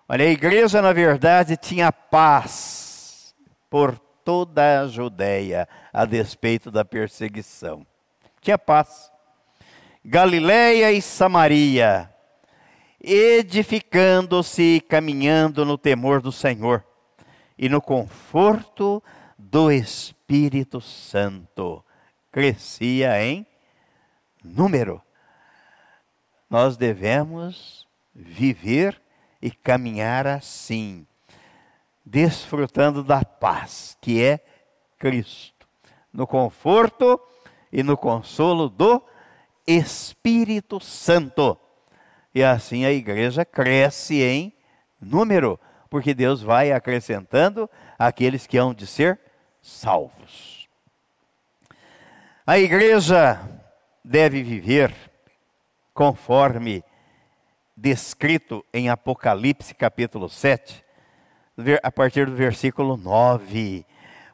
Olha, 0.06 0.26
a 0.26 0.28
igreja, 0.28 0.82
na 0.82 0.92
verdade, 0.92 1.56
tinha 1.56 1.90
paz 1.90 3.34
por 3.70 3.98
toda 4.22 4.82
a 4.82 4.86
Judéia, 4.86 5.66
a 5.90 6.04
despeito 6.04 6.70
da 6.70 6.84
perseguição. 6.84 7.86
Tinha 8.42 8.58
paz. 8.58 9.10
Galiléia 10.04 10.92
e 10.92 11.00
Samaria, 11.00 12.12
edificando-se 13.02 14.76
e 14.76 14.80
caminhando 14.82 15.64
no 15.64 15.78
temor 15.78 16.20
do 16.20 16.30
Senhor 16.30 16.84
e 17.56 17.66
no 17.66 17.80
conforto 17.80 19.02
do 19.38 19.72
Espírito 19.72 20.82
Santo. 20.82 21.82
Crescia 22.30 23.24
em 23.24 23.46
número. 24.44 25.00
Nós 26.50 26.76
devemos 26.76 27.86
viver 28.12 29.00
e 29.40 29.52
caminhar 29.52 30.26
assim, 30.26 31.06
desfrutando 32.04 33.04
da 33.04 33.24
paz 33.24 33.96
que 34.00 34.20
é 34.22 34.40
Cristo, 34.98 35.66
no 36.12 36.26
conforto 36.26 37.20
e 37.72 37.84
no 37.84 37.96
consolo 37.96 38.68
do 38.68 39.00
Espírito 39.64 40.80
Santo. 40.80 41.56
E 42.34 42.42
assim 42.42 42.84
a 42.84 42.90
igreja 42.90 43.44
cresce 43.44 44.20
em 44.20 44.52
número, 45.00 45.58
porque 45.88 46.12
Deus 46.12 46.42
vai 46.42 46.72
acrescentando 46.72 47.70
aqueles 47.96 48.46
que 48.46 48.58
hão 48.58 48.74
de 48.74 48.88
ser 48.88 49.20
salvos. 49.62 50.68
A 52.44 52.58
igreja 52.58 53.40
deve 54.04 54.42
viver 54.42 55.09
conforme 56.00 56.82
descrito 57.76 58.64
em 58.72 58.88
Apocalipse 58.88 59.74
capítulo 59.74 60.30
7, 60.30 60.82
a 61.82 61.92
partir 61.92 62.24
do 62.24 62.34
versículo 62.34 62.96
9, 62.96 63.84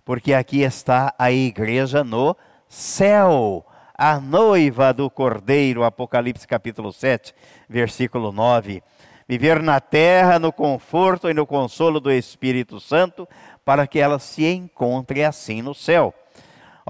porque 0.04 0.32
aqui 0.32 0.62
está 0.62 1.12
a 1.18 1.32
igreja 1.32 2.04
no 2.04 2.36
céu 2.68 3.66
a 3.98 4.20
noiva 4.20 4.94
do 4.94 5.10
Cordeiro, 5.10 5.82
Apocalipse 5.82 6.46
capítulo 6.46 6.92
7, 6.92 7.34
versículo 7.68 8.30
9. 8.30 8.80
Viver 9.26 9.60
na 9.60 9.80
terra 9.80 10.38
no 10.38 10.52
conforto 10.52 11.28
e 11.28 11.34
no 11.34 11.48
consolo 11.48 11.98
do 11.98 12.12
Espírito 12.12 12.78
Santo, 12.78 13.28
para 13.64 13.88
que 13.88 13.98
ela 13.98 14.20
se 14.20 14.46
encontre 14.46 15.24
assim 15.24 15.62
no 15.62 15.74
céu. 15.74 16.14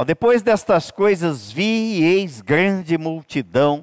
Depois 0.05 0.43
destas 0.43 0.91
coisas 0.91 1.51
vi 1.51 1.63
e 1.63 2.05
eis 2.05 2.43
grande 2.43 2.99
multidão, 2.99 3.83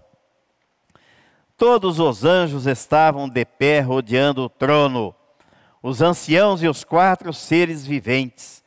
Todos 1.61 1.99
os 1.99 2.25
anjos 2.25 2.65
estavam 2.65 3.29
de 3.29 3.45
pé 3.45 3.81
rodeando 3.81 4.45
o 4.45 4.49
trono, 4.49 5.13
os 5.79 6.01
anciãos 6.01 6.63
e 6.63 6.67
os 6.67 6.83
quatro 6.83 7.31
seres 7.31 7.85
viventes 7.85 8.63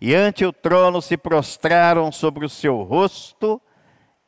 e 0.00 0.14
ante 0.14 0.46
o 0.46 0.50
trono 0.50 1.02
se 1.02 1.18
prostraram 1.18 2.10
sobre 2.10 2.46
o 2.46 2.48
seu 2.48 2.82
rosto 2.84 3.60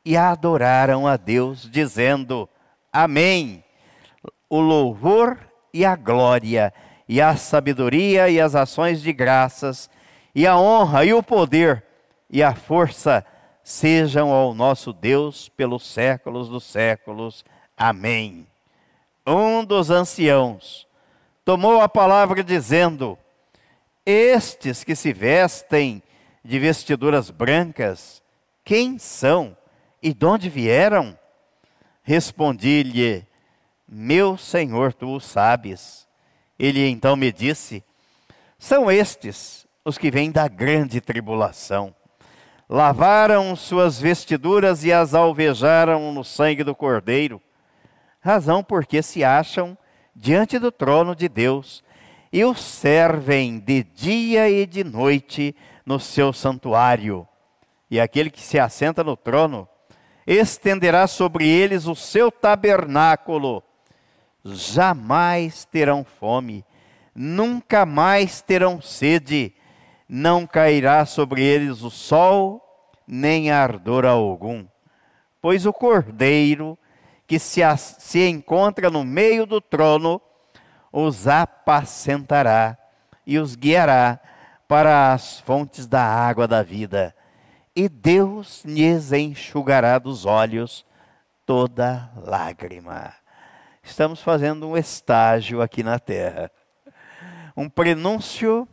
e 0.05 0.15
adoraram 0.15 1.07
a 1.07 1.17
Deus, 1.17 1.67
dizendo: 1.67 2.47
Amém. 2.93 3.63
O 4.47 4.59
louvor 4.59 5.39
e 5.73 5.83
a 5.83 5.95
glória, 5.95 6.71
e 7.09 7.19
a 7.19 7.35
sabedoria 7.35 8.29
e 8.29 8.39
as 8.39 8.53
ações 8.53 9.01
de 9.01 9.11
graças, 9.11 9.89
e 10.35 10.45
a 10.45 10.55
honra 10.55 11.05
e 11.05 11.11
o 11.11 11.23
poder 11.23 11.83
e 12.29 12.43
a 12.43 12.53
força 12.53 13.25
sejam 13.63 14.29
ao 14.29 14.53
nosso 14.53 14.93
Deus 14.93 15.49
pelos 15.49 15.87
séculos 15.87 16.49
dos 16.49 16.65
séculos. 16.65 17.43
Amém. 17.83 18.45
Um 19.25 19.65
dos 19.65 19.89
anciãos 19.89 20.87
tomou 21.43 21.81
a 21.81 21.89
palavra 21.89 22.43
dizendo: 22.43 23.17
estes 24.05 24.83
que 24.83 24.95
se 24.95 25.11
vestem 25.11 26.03
de 26.45 26.59
vestiduras 26.59 27.31
brancas, 27.31 28.21
quem 28.63 28.99
são 28.99 29.57
e 29.99 30.13
de 30.13 30.23
onde 30.23 30.47
vieram? 30.47 31.17
Respondi-lhe, 32.03 33.25
meu 33.87 34.37
senhor, 34.37 34.93
tu 34.93 35.15
o 35.15 35.19
sabes. 35.19 36.07
Ele 36.59 36.87
então 36.87 37.15
me 37.15 37.31
disse: 37.31 37.83
São 38.59 38.91
estes 38.91 39.65
os 39.83 39.97
que 39.97 40.11
vêm 40.11 40.31
da 40.31 40.47
grande 40.47 41.01
tribulação. 41.01 41.95
Lavaram 42.69 43.55
suas 43.55 43.99
vestiduras 43.99 44.83
e 44.83 44.93
as 44.93 45.15
alvejaram 45.15 46.13
no 46.13 46.23
sangue 46.23 46.63
do 46.63 46.75
Cordeiro, 46.75 47.41
razão 48.21 48.63
porque 48.63 49.01
se 49.01 49.23
acham 49.23 49.77
diante 50.15 50.59
do 50.59 50.71
trono 50.71 51.15
de 51.15 51.27
Deus 51.27 51.83
e 52.31 52.45
o 52.45 52.53
servem 52.53 53.59
de 53.59 53.83
dia 53.83 54.49
e 54.49 54.65
de 54.65 54.83
noite 54.83 55.55
no 55.85 55.99
seu 55.99 56.31
santuário. 56.31 57.27
E 57.89 57.99
aquele 57.99 58.29
que 58.29 58.39
se 58.39 58.57
assenta 58.57 59.03
no 59.03 59.17
trono 59.17 59.67
estenderá 60.25 61.07
sobre 61.07 61.47
eles 61.47 61.87
o 61.87 61.95
seu 61.95 62.31
tabernáculo. 62.31 63.61
Jamais 64.45 65.65
terão 65.65 66.03
fome, 66.03 66.63
nunca 67.13 67.85
mais 67.85 68.41
terão 68.41 68.81
sede, 68.81 69.53
não 70.07 70.47
cairá 70.47 71.05
sobre 71.05 71.43
eles 71.43 71.81
o 71.81 71.89
sol, 71.89 72.61
nem 73.05 73.51
ardor 73.51 74.05
algum. 74.05 74.65
Pois 75.41 75.65
o 75.65 75.73
cordeiro 75.73 76.77
que 77.31 77.39
se, 77.39 77.61
se 77.77 78.27
encontra 78.27 78.89
no 78.89 79.05
meio 79.05 79.45
do 79.45 79.61
trono, 79.61 80.21
os 80.91 81.29
apacentará 81.29 82.77
e 83.25 83.39
os 83.39 83.55
guiará 83.55 84.19
para 84.67 85.13
as 85.13 85.39
fontes 85.39 85.87
da 85.87 86.03
água 86.03 86.45
da 86.45 86.61
vida, 86.61 87.15
e 87.73 87.87
Deus 87.87 88.65
lhes 88.65 89.13
enxugará 89.13 89.97
dos 89.97 90.25
olhos 90.25 90.85
toda 91.45 92.11
lágrima. 92.17 93.13
Estamos 93.81 94.21
fazendo 94.21 94.67
um 94.67 94.75
estágio 94.75 95.61
aqui 95.61 95.83
na 95.83 95.99
terra, 95.99 96.51
um 97.55 97.69
prenúncio, 97.69 98.67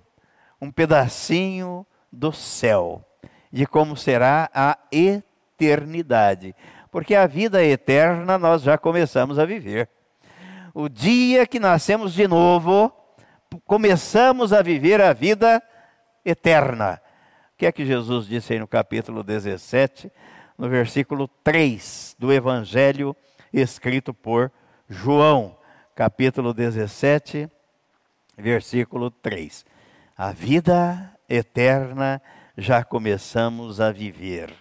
um 0.61 0.69
pedacinho 0.69 1.87
do 2.11 2.33
céu, 2.33 3.05
de 3.53 3.69
como 3.69 3.97
será 3.97 4.51
a 4.53 4.77
eternidade, 4.91 6.57
porque 6.91 7.15
a 7.15 7.27
vida 7.27 7.65
eterna 7.65 8.39
nós 8.39 8.63
já 8.63 8.77
começamos 8.79 9.39
a 9.39 9.45
viver 9.45 9.89
o 10.81 10.89
dia 10.89 11.45
que 11.45 11.59
nascemos 11.59 12.15
de 12.15 12.29
novo, 12.29 12.93
começamos 13.65 14.53
a 14.53 14.63
viver 14.63 15.01
a 15.01 15.13
vida 15.13 15.61
eterna. 16.25 17.01
O 17.53 17.59
que 17.59 17.67
é 17.67 17.73
que 17.73 17.85
Jesus 17.85 18.29
disse 18.29 18.53
aí 18.53 18.61
no 18.61 18.69
capítulo 18.69 19.25
17, 19.25 20.09
no 20.57 20.69
versículo 20.69 21.27
3 21.43 22.15
do 22.17 22.33
Evangelho 22.33 23.17
escrito 23.53 24.15
por 24.15 24.53
João, 24.89 25.57
capítulo 25.97 26.55
17, 26.55 27.51
versículo 28.37 29.11
3. 29.11 29.67
A 30.17 30.31
vida 30.31 31.13
eterna 31.29 32.23
já 32.57 32.85
começamos 32.85 33.81
a 33.81 33.91
viver. 33.91 34.55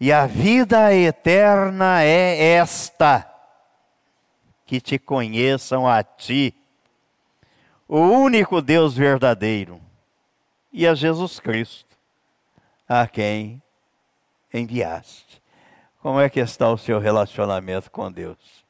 E 0.00 0.10
a 0.10 0.26
vida 0.26 0.94
eterna 0.94 2.02
é 2.02 2.54
esta 2.54 3.30
que 4.64 4.80
te 4.80 4.98
conheçam 4.98 5.86
a 5.86 6.02
ti, 6.02 6.54
o 7.86 7.98
único 7.98 8.62
Deus 8.62 8.94
verdadeiro, 8.96 9.78
e 10.72 10.86
a 10.86 10.94
Jesus 10.94 11.38
Cristo, 11.38 11.94
a 12.88 13.06
quem 13.06 13.60
enviaste. 14.54 15.42
Como 16.00 16.18
é 16.18 16.30
que 16.30 16.40
está 16.40 16.70
o 16.70 16.78
seu 16.78 16.98
relacionamento 16.98 17.90
com 17.90 18.10
Deus? 18.10 18.64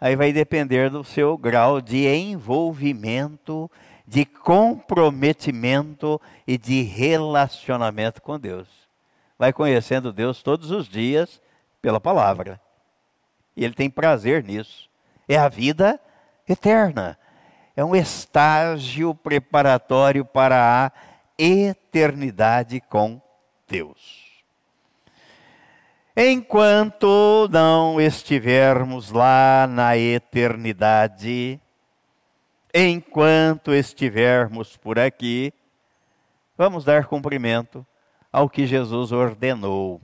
Aí 0.00 0.14
vai 0.14 0.32
depender 0.32 0.88
do 0.88 1.02
seu 1.02 1.36
grau 1.36 1.80
de 1.80 2.06
envolvimento, 2.06 3.68
de 4.06 4.24
comprometimento 4.24 6.20
e 6.46 6.56
de 6.56 6.82
relacionamento 6.82 8.22
com 8.22 8.38
Deus. 8.38 8.83
Vai 9.38 9.52
conhecendo 9.52 10.12
Deus 10.12 10.42
todos 10.42 10.70
os 10.70 10.88
dias 10.88 11.40
pela 11.82 12.00
palavra. 12.00 12.60
E 13.56 13.64
ele 13.64 13.74
tem 13.74 13.90
prazer 13.90 14.42
nisso. 14.42 14.88
É 15.28 15.36
a 15.36 15.48
vida 15.48 16.00
eterna. 16.48 17.18
É 17.76 17.84
um 17.84 17.96
estágio 17.96 19.14
preparatório 19.14 20.24
para 20.24 20.86
a 20.86 20.92
eternidade 21.36 22.80
com 22.80 23.20
Deus. 23.66 24.24
Enquanto 26.16 27.48
não 27.50 28.00
estivermos 28.00 29.10
lá 29.10 29.66
na 29.68 29.96
eternidade, 29.98 31.60
enquanto 32.72 33.74
estivermos 33.74 34.76
por 34.76 34.96
aqui, 34.96 35.52
vamos 36.56 36.84
dar 36.84 37.06
cumprimento 37.06 37.84
ao 38.34 38.50
que 38.50 38.66
Jesus 38.66 39.12
ordenou. 39.12 40.00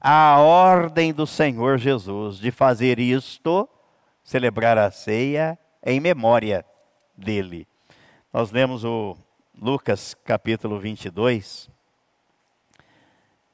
A 0.00 0.40
ordem 0.40 1.12
do 1.12 1.28
Senhor 1.28 1.78
Jesus 1.78 2.38
de 2.38 2.50
fazer 2.50 2.98
isto, 2.98 3.68
celebrar 4.24 4.76
a 4.76 4.90
ceia 4.90 5.56
em 5.80 6.00
memória 6.00 6.66
dele. 7.16 7.68
Nós 8.32 8.50
lemos 8.50 8.82
o 8.84 9.16
Lucas 9.56 10.12
capítulo 10.24 10.80
22, 10.80 11.70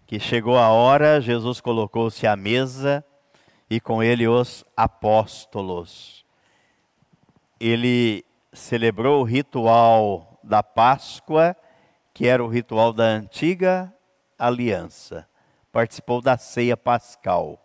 que 0.07 0.19
chegou 0.19 0.57
a 0.57 0.71
hora, 0.71 1.21
Jesus 1.21 1.61
colocou-se 1.61 2.27
à 2.27 2.35
mesa 2.35 3.05
e 3.69 3.79
com 3.79 4.03
ele 4.03 4.27
os 4.27 4.65
apóstolos. 4.75 6.25
Ele 7.61 8.25
celebrou 8.55 9.21
o 9.21 9.25
ritual 9.25 10.41
da 10.43 10.63
Páscoa, 10.63 11.55
que 12.13 12.27
era 12.27 12.45
o 12.45 12.49
ritual 12.49 12.93
da 12.93 13.05
antiga 13.05 13.93
aliança. 14.39 15.29
Participou 15.71 16.21
da 16.21 16.37
ceia 16.37 16.77
pascal. 16.77 17.59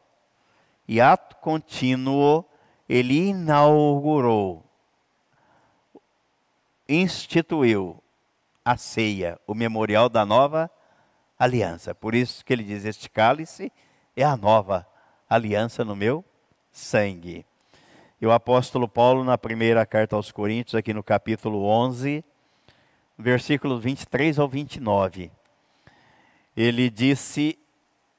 E 0.87 1.01
ato 1.01 1.35
contínuo, 1.37 2.45
ele 2.87 3.27
inaugurou, 3.27 4.63
instituiu 6.87 8.01
a 8.63 8.77
ceia, 8.77 9.37
o 9.45 9.53
memorial 9.53 10.07
da 10.07 10.25
nova 10.25 10.71
aliança. 11.37 11.93
Por 11.93 12.15
isso 12.15 12.45
que 12.45 12.53
ele 12.53 12.63
diz: 12.63 12.85
Este 12.85 13.09
cálice 13.09 13.71
é 14.15 14.23
a 14.23 14.37
nova 14.37 14.87
aliança 15.29 15.83
no 15.83 15.95
meu 15.95 16.23
sangue. 16.71 17.45
E 18.19 18.25
o 18.25 18.31
apóstolo 18.31 18.87
Paulo, 18.87 19.23
na 19.23 19.37
primeira 19.37 19.85
carta 19.85 20.15
aos 20.15 20.31
Coríntios, 20.31 20.75
aqui 20.75 20.93
no 20.93 21.03
capítulo 21.03 21.63
11, 21.65 22.23
versículos 23.18 23.84
23 23.84 24.38
ao 24.38 24.47
29, 24.47 25.32
ele 26.55 26.89
disse, 26.89 27.57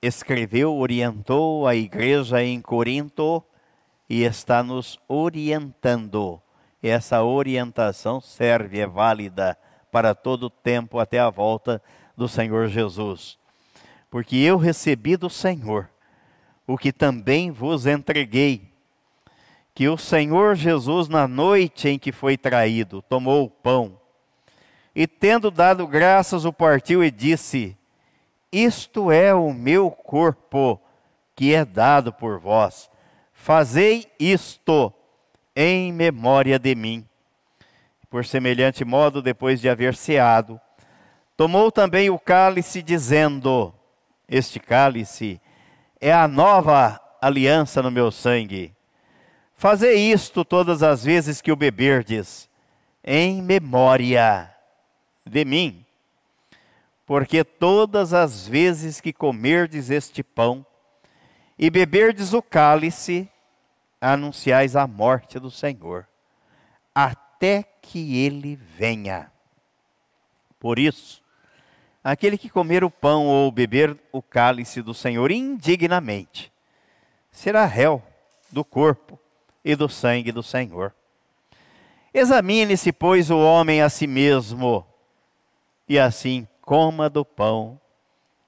escreveu, 0.02 0.74
orientou 0.74 1.66
a 1.66 1.74
igreja 1.74 2.42
em 2.42 2.60
Corinto 2.60 3.42
e 4.08 4.22
está 4.22 4.62
nos 4.62 4.98
orientando. 5.06 6.40
Essa 6.82 7.22
orientação 7.22 8.20
serve, 8.20 8.78
é 8.80 8.86
válida 8.86 9.58
para 9.90 10.14
todo 10.14 10.44
o 10.44 10.50
tempo 10.50 10.98
até 10.98 11.18
a 11.18 11.30
volta 11.30 11.82
do 12.16 12.28
Senhor 12.28 12.68
Jesus. 12.68 13.38
Porque 14.10 14.36
eu 14.36 14.56
recebi 14.56 15.16
do 15.16 15.28
Senhor 15.28 15.90
o 16.66 16.76
que 16.78 16.92
também 16.92 17.50
vos 17.50 17.86
entreguei, 17.86 18.68
que 19.74 19.88
o 19.88 19.96
Senhor 19.96 20.54
Jesus, 20.54 21.08
na 21.08 21.26
noite 21.26 21.88
em 21.88 21.98
que 21.98 22.12
foi 22.12 22.36
traído, 22.36 23.02
tomou 23.02 23.44
o 23.44 23.50
pão 23.50 23.97
e, 24.98 25.06
tendo 25.06 25.48
dado 25.48 25.86
graças, 25.86 26.44
o 26.44 26.52
partiu 26.52 27.04
e 27.04 27.10
disse: 27.12 27.78
Isto 28.50 29.12
é 29.12 29.32
o 29.32 29.52
meu 29.52 29.92
corpo 29.92 30.80
que 31.36 31.54
é 31.54 31.64
dado 31.64 32.12
por 32.12 32.40
vós. 32.40 32.90
Fazei 33.32 34.10
isto 34.18 34.92
em 35.54 35.92
memória 35.92 36.58
de 36.58 36.74
mim. 36.74 37.06
Por 38.10 38.26
semelhante 38.26 38.84
modo, 38.84 39.22
depois 39.22 39.60
de 39.60 39.68
haver 39.68 39.94
ceado, 39.94 40.60
tomou 41.36 41.70
também 41.70 42.10
o 42.10 42.18
cálice, 42.18 42.82
dizendo: 42.82 43.72
Este 44.28 44.58
cálice 44.58 45.40
é 46.00 46.12
a 46.12 46.26
nova 46.26 47.00
aliança 47.22 47.80
no 47.80 47.90
meu 47.92 48.10
sangue. 48.10 48.74
Fazei 49.54 50.10
isto 50.10 50.44
todas 50.44 50.82
as 50.82 51.04
vezes 51.04 51.40
que 51.40 51.52
o 51.52 51.56
beberdes, 51.56 52.50
em 53.04 53.40
memória 53.40 54.57
de 55.28 55.44
mim. 55.44 55.84
Porque 57.06 57.42
todas 57.44 58.12
as 58.12 58.46
vezes 58.46 59.00
que 59.00 59.12
comerdes 59.12 59.90
este 59.90 60.22
pão 60.22 60.64
e 61.58 61.70
beberdes 61.70 62.32
o 62.32 62.42
cálice, 62.42 63.28
anunciais 64.00 64.76
a 64.76 64.86
morte 64.86 65.38
do 65.38 65.50
Senhor, 65.50 66.06
até 66.94 67.64
que 67.82 68.24
ele 68.24 68.56
venha. 68.56 69.30
Por 70.60 70.78
isso, 70.78 71.22
aquele 72.02 72.38
que 72.38 72.48
comer 72.48 72.84
o 72.84 72.90
pão 72.90 73.26
ou 73.26 73.50
beber 73.50 73.96
o 74.12 74.22
cálice 74.22 74.82
do 74.82 74.94
Senhor 74.94 75.30
indignamente, 75.30 76.52
será 77.30 77.64
réu 77.64 78.02
do 78.50 78.64
corpo 78.64 79.18
e 79.64 79.74
do 79.76 79.88
sangue 79.88 80.32
do 80.32 80.42
Senhor. 80.42 80.94
Examine-se, 82.12 82.92
pois, 82.92 83.30
o 83.30 83.38
homem 83.38 83.82
a 83.82 83.88
si 83.88 84.06
mesmo, 84.06 84.86
e 85.88 85.98
assim 85.98 86.46
coma 86.60 87.08
do 87.08 87.24
pão 87.24 87.80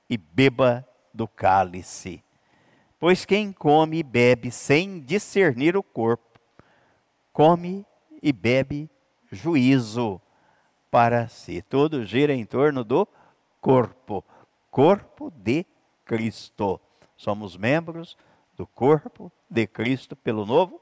e 0.09 0.19
beba 0.19 0.87
do 1.13 1.27
cálice. 1.27 2.23
Pois 2.99 3.25
quem 3.25 3.51
come 3.51 3.99
e 3.99 4.03
bebe 4.03 4.51
sem 4.51 5.01
discernir 5.01 5.77
o 5.77 5.83
corpo, 5.83 6.39
come 7.33 7.87
e 8.23 8.33
bebe 8.33 8.91
juízo 9.33 10.21
para 10.91 11.29
si. 11.29 11.63
Tudo 11.63 12.05
gira 12.05 12.35
em 12.35 12.45
torno 12.45 12.85
do 12.85 13.09
corpo, 13.61 14.23
corpo 14.71 15.31
de 15.31 15.65
Cristo. 16.05 16.79
Somos 17.17 17.57
membros 17.57 18.19
do 18.55 18.67
corpo 18.67 19.33
de 19.49 19.67
Cristo 19.67 20.15
pelo 20.15 20.45
novo 20.45 20.81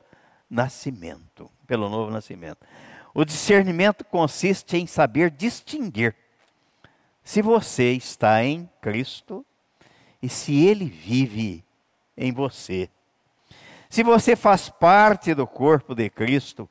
nascimento, 0.51 1.51
pelo 1.67 1.89
novo 1.89 2.11
nascimento. 2.11 2.67
O 3.15 3.25
discernimento 3.25 4.05
consiste 4.05 4.77
em 4.77 4.87
saber 4.87 5.31
distinguir 5.31 6.17
se 7.29 7.43
você 7.43 7.93
está 7.93 8.43
em 8.43 8.67
Cristo 8.81 9.45
e 10.23 10.31
se 10.31 10.65
ele 10.65 10.87
vive 10.87 11.63
em 12.17 12.33
você. 12.33 12.89
Se 13.91 14.03
você 14.03 14.35
faz 14.35 14.71
parte 14.71 15.35
do 15.35 15.47
corpo 15.47 15.95
de 15.95 16.09
Cristo, 16.09 16.67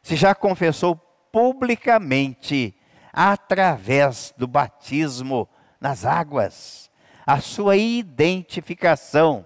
se 0.00 0.14
já 0.14 0.32
confessou 0.32 0.94
publicamente, 1.32 2.72
através 3.12 4.32
do 4.38 4.46
batismo 4.46 5.48
nas 5.80 6.04
águas, 6.04 6.88
a 7.26 7.40
sua 7.40 7.76
identificação 7.76 9.44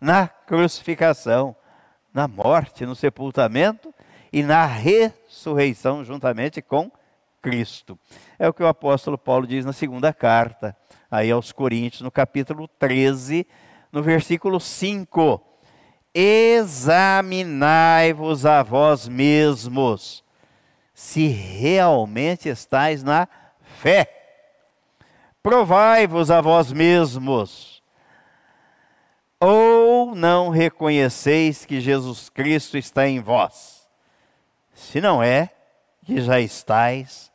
na 0.00 0.28
crucificação, 0.28 1.56
na 2.14 2.28
morte, 2.28 2.86
no 2.86 2.94
sepultamento 2.94 3.92
e 4.32 4.44
na 4.44 4.66
ressurreição 4.66 6.04
juntamente 6.04 6.62
com 6.62 6.92
Cristo. 7.40 7.98
É 8.38 8.48
o 8.48 8.52
que 8.52 8.62
o 8.62 8.66
apóstolo 8.66 9.16
Paulo 9.18 9.46
diz 9.46 9.64
na 9.64 9.72
segunda 9.72 10.12
carta, 10.12 10.76
aí 11.10 11.30
aos 11.30 11.52
Coríntios, 11.52 12.02
no 12.02 12.10
capítulo 12.10 12.68
13, 12.68 13.46
no 13.90 14.02
versículo 14.02 14.60
5. 14.60 15.40
Examinai-vos 16.14 16.84
a 18.44 18.62
vós 18.62 19.08
mesmos 19.08 20.24
se 21.00 21.28
realmente 21.28 22.48
estáis 22.48 23.02
na 23.02 23.26
fé. 23.78 24.06
Provai-vos 25.42 26.30
a 26.30 26.42
vós 26.42 26.70
mesmos. 26.72 27.82
Ou 29.40 30.14
não 30.14 30.50
reconheceis 30.50 31.64
que 31.64 31.80
Jesus 31.80 32.28
Cristo 32.28 32.76
está 32.76 33.08
em 33.08 33.18
vós? 33.18 33.88
Se 34.74 35.00
não 35.00 35.22
é, 35.22 35.50
que 36.04 36.20
já 36.20 36.38
estáis 36.38 37.29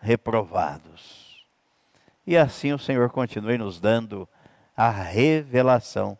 reprovados. 0.00 1.44
E 2.26 2.36
assim 2.36 2.72
o 2.72 2.78
Senhor 2.78 3.10
continue 3.10 3.58
nos 3.58 3.80
dando 3.80 4.28
a 4.76 4.90
revelação, 4.90 6.18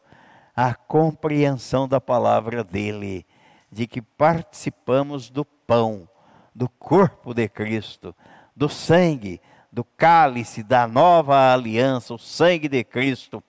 a 0.55 0.75
compreensão 0.75 1.89
da 1.89 2.01
palavra 2.01 2.63
dele, 2.63 3.27
de 3.71 3.87
que 3.87 4.03
participamos 4.03 5.31
do 5.31 5.45
pão 5.45 6.09
do 6.55 6.69
corpo 6.69 7.33
de 7.33 7.49
Cristo, 7.49 8.15
do 8.55 8.69
sangue 8.69 9.41
do 9.73 9.85
cálice 9.85 10.63
da 10.63 10.87
nova 10.87 11.53
aliança, 11.53 12.15
o 12.15 12.19
sangue 12.19 12.69
de 12.69 12.83
Cristo, 12.83 13.43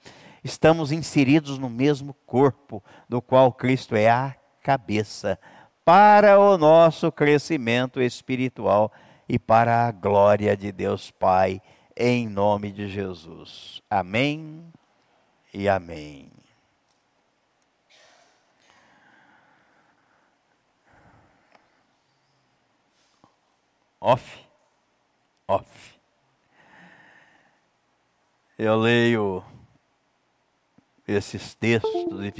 estamos 0.43 0.91
inseridos 0.91 1.57
no 1.57 1.69
mesmo 1.69 2.13
corpo, 2.25 2.83
do 3.09 3.21
qual 3.21 3.51
Cristo 3.51 3.95
é 3.95 4.09
a 4.09 4.35
cabeça, 4.61 5.39
para 5.83 6.39
o 6.39 6.57
nosso 6.57 7.11
crescimento 7.11 7.99
espiritual 7.99 8.91
e 9.31 9.39
para 9.39 9.87
a 9.87 9.91
glória 9.93 10.57
de 10.57 10.73
Deus 10.73 11.09
Pai, 11.09 11.61
em 11.95 12.27
nome 12.27 12.69
de 12.69 12.89
Jesus. 12.89 13.81
Amém 13.89 14.61
e 15.53 15.69
amém. 15.69 16.29
Off, 24.01 24.45
off. 25.47 25.97
Eu 28.59 28.75
leio 28.75 29.45
esses 31.07 31.55
textos 31.55 32.21
e 32.21 32.29